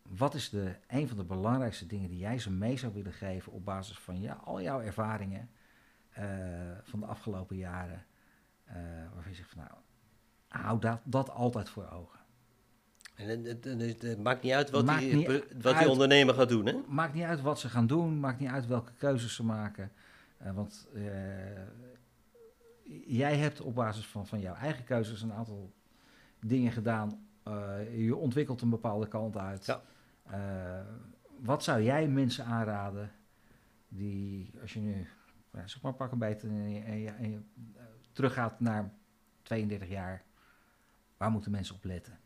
Wat 0.01 0.33
is 0.33 0.49
de, 0.49 0.75
een 0.87 1.07
van 1.07 1.17
de 1.17 1.23
belangrijkste 1.23 1.85
dingen 1.87 2.09
die 2.09 2.17
jij 2.17 2.39
ze 2.39 2.51
mee 2.51 2.77
zou 2.77 2.93
willen 2.93 3.13
geven 3.13 3.51
op 3.51 3.65
basis 3.65 3.99
van 3.99 4.21
ja, 4.21 4.33
al 4.33 4.61
jouw 4.61 4.81
ervaringen 4.81 5.49
van 6.83 6.99
de 6.99 7.05
afgelopen 7.05 7.57
jaren? 7.57 8.05
waarvan 9.13 9.31
je 9.31 9.35
zegt 9.35 9.49
van 9.49 9.63
nou, 9.63 9.73
hou 10.61 10.79
dat, 10.79 10.99
dat 11.03 11.29
altijd 11.29 11.69
voor 11.69 11.89
ogen. 11.91 12.19
En 13.15 13.27
het, 13.29 13.45
het- 13.45 13.81
het- 13.81 14.01
het 14.01 14.23
maakt 14.23 14.43
niet 14.43 14.51
uit 14.53 14.69
wat, 14.69 14.85
Maakt 14.85 14.99
die, 15.01 15.27
wat 15.61 15.65
uit. 15.65 15.79
die 15.79 15.89
ondernemer 15.89 16.33
gaat 16.33 16.49
doen, 16.49 16.65
hè? 16.65 16.73
Maakt 16.87 17.13
niet 17.13 17.23
uit 17.23 17.41
wat 17.41 17.59
ze 17.59 17.69
gaan 17.69 17.87
doen, 17.87 18.19
maakt 18.19 18.39
niet 18.39 18.49
uit 18.49 18.67
welke 18.67 18.91
keuzes 18.97 19.35
ze 19.35 19.43
maken. 19.43 19.91
Eh, 20.37 20.51
want 20.51 20.87
eh, 20.93 21.01
jij 23.05 23.37
hebt 23.37 23.61
op 23.61 23.75
basis 23.75 24.05
van, 24.07 24.27
van 24.27 24.39
jouw 24.39 24.55
eigen 24.55 24.83
keuzes 24.83 25.21
een 25.21 25.33
aantal 25.33 25.73
dingen 26.39 26.71
gedaan. 26.71 27.27
Eh, 27.43 28.05
je 28.05 28.15
ontwikkelt 28.15 28.61
een 28.61 28.69
bepaalde 28.69 29.07
kant 29.07 29.37
uit. 29.37 29.65
Ja. 29.65 29.81
Wat 31.39 31.63
zou 31.63 31.81
jij 31.81 32.07
mensen 32.07 32.45
aanraden 32.45 33.11
die, 33.87 34.51
als 34.61 34.73
je 34.73 34.79
nu, 34.79 35.07
zeg 35.65 35.81
maar, 35.81 35.93
pak 35.93 36.11
een 36.11 36.17
beetje 36.19 36.47
en 36.47 36.69
je, 36.99 37.09
en 37.09 37.31
je, 37.31 37.39
teruggaat 38.11 38.59
naar 38.59 38.91
32 39.41 39.89
jaar, 39.89 40.23
waar 41.25 41.33
moeten 41.33 41.51
mensen 41.51 41.75
op 41.75 41.83
letten? 41.83 42.19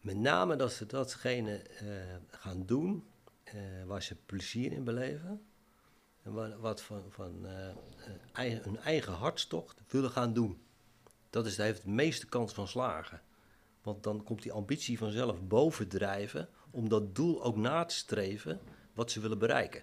Met 0.00 0.16
name 0.16 0.56
dat 0.56 0.72
ze 0.72 0.86
datgene 0.86 1.56
eh, 1.56 1.86
gaan 2.28 2.66
doen 2.66 3.04
eh, 3.44 3.54
waar 3.86 4.02
ze 4.02 4.16
plezier 4.26 4.72
in 4.72 4.84
beleven. 4.84 5.42
En 6.22 6.32
wat, 6.32 6.58
wat 6.58 6.82
van, 6.82 7.02
van 7.08 7.46
eh, 7.46 7.74
eigen, 8.32 8.62
hun 8.62 8.78
eigen 8.78 9.12
hartstocht 9.12 9.80
willen 9.88 10.10
gaan 10.10 10.32
doen. 10.32 10.62
Dat 11.30 11.46
is, 11.46 11.56
daar 11.56 11.66
heeft 11.66 11.82
de 11.82 11.90
meeste 11.90 12.26
kans 12.26 12.52
van 12.52 12.68
slagen. 12.68 13.20
Want 13.82 14.02
dan 14.02 14.22
komt 14.22 14.42
die 14.42 14.52
ambitie 14.52 14.98
vanzelf 14.98 15.42
bovendrijven 15.42 16.48
om 16.70 16.88
dat 16.88 17.14
doel 17.14 17.44
ook 17.44 17.56
na 17.56 17.84
te 17.84 17.94
streven 17.94 18.60
wat 18.94 19.10
ze 19.10 19.20
willen 19.20 19.38
bereiken. 19.38 19.82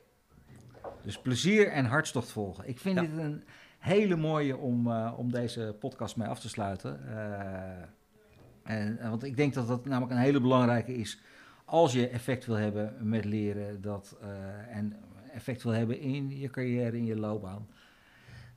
Dus 1.03 1.19
plezier 1.19 1.71
en 1.71 1.85
hartstocht 1.85 2.31
volgen. 2.31 2.67
Ik 2.67 2.79
vind 2.79 2.95
Ja. 2.95 3.01
dit 3.01 3.17
een 3.17 3.43
hele 3.79 4.15
mooie 4.15 4.57
om, 4.57 4.91
om 4.93 5.31
deze 5.31 5.75
podcast 5.79 6.15
mee 6.15 6.27
af 6.27 6.39
te 6.39 6.49
sluiten. 6.49 6.99
En, 8.69 8.99
eh, 8.99 9.09
want 9.09 9.23
ik 9.23 9.35
denk 9.35 9.53
dat 9.53 9.67
dat 9.67 9.85
namelijk 9.85 10.11
een 10.11 10.17
hele 10.17 10.41
belangrijke 10.41 10.93
is. 10.93 11.21
Als 11.65 11.93
je 11.93 12.07
effect 12.07 12.45
wil 12.45 12.55
hebben 12.55 12.95
met 13.09 13.25
leren 13.25 13.81
dat, 13.81 14.17
eh, 14.21 14.75
en 14.75 14.95
effect 15.31 15.63
wil 15.63 15.71
hebben 15.71 15.99
in 15.99 16.39
je 16.39 16.49
carrière, 16.49 16.97
in 16.97 17.05
je 17.05 17.15
loopbaan. 17.15 17.67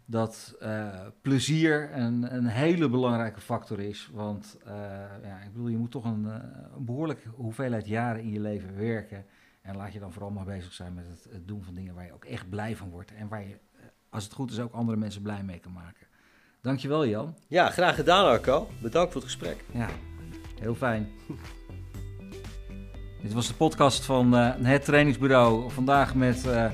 Dat 0.05 0.57
eh, 0.61 1.07
plezier 1.21 1.97
een, 1.97 2.35
een 2.35 2.47
hele 2.47 2.89
belangrijke 2.89 3.41
factor 3.41 3.81
is. 3.81 4.11
Want 4.13 4.59
ja, 5.23 5.41
ik 5.45 5.53
bedoel, 5.53 5.69
je 5.69 5.77
moet 5.77 5.91
toch 5.91 6.05
een, 6.05 6.25
een 6.25 6.85
behoorlijke 6.85 7.29
hoeveelheid 7.29 7.87
jaren 7.87 8.23
in 8.23 8.33
je 8.33 8.41
leven 8.41 8.77
werken. 8.77 9.25
En 9.61 9.77
laat 9.77 9.93
je 9.93 9.99
dan 9.99 10.13
vooral 10.13 10.31
maar 10.31 10.45
bezig 10.45 10.73
zijn 10.73 10.95
met 10.95 11.07
het, 11.07 11.49
doen 11.49 11.63
van 11.63 11.75
dingen 11.75 11.95
waar 11.95 12.07
je 12.07 12.13
ook 12.13 12.25
echt 12.25 12.49
blij 12.49 12.77
van 12.77 12.91
wordt. 12.91 13.15
En 13.15 13.29
waar 13.29 13.43
je, 13.49 13.59
als 14.09 14.25
het 14.25 14.33
goed 14.33 14.51
is, 14.51 14.61
ook 14.61 14.73
andere 14.73 14.99
mensen 14.99 15.23
blij 15.23 15.43
mee 15.43 15.59
kan 15.59 15.73
maken. 15.73 16.07
Dankjewel 16.63 17.07
Jan. 17.07 17.35
Ja, 17.49 17.71
graag 17.71 17.95
gedaan 17.95 18.25
Arco. 18.27 18.69
Bedankt 18.79 19.13
voor 19.13 19.21
het 19.21 19.31
gesprek. 19.31 19.65
Ja, 19.73 19.89
heel 20.61 20.75
fijn. 20.75 21.09
Dit 23.23 23.33
was 23.33 23.47
de 23.47 23.55
podcast 23.55 24.05
van 24.05 24.37
eh, 24.37 24.51
het 24.63 24.85
trainingsbureau. 24.85 25.71
Vandaag 25.71 26.15
met 26.15 26.47
eh, 26.47 26.71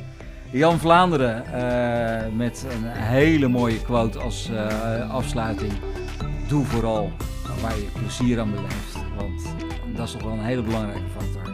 Jan 0.51 0.79
Vlaanderen. 0.79 1.47
eh, 1.47 2.33
met 2.37 2.67
een 2.71 2.85
hele 2.87 3.49
mooie 3.49 3.83
quote 3.83 4.19
als 4.19 4.51
afsluiting. 5.11 5.73
Doe 6.49 6.65
vooral 6.65 7.13
waar 7.61 7.77
je 7.77 7.89
plezier 7.93 8.41
aan 8.41 8.51
beleeft. 8.51 8.97
Want 9.17 9.43
dat 9.97 10.07
is 10.07 10.13
toch 10.13 10.23
wel 10.23 10.33
een 10.33 10.45
hele 10.45 10.63
belangrijke 10.63 11.09
factor. 11.19 11.48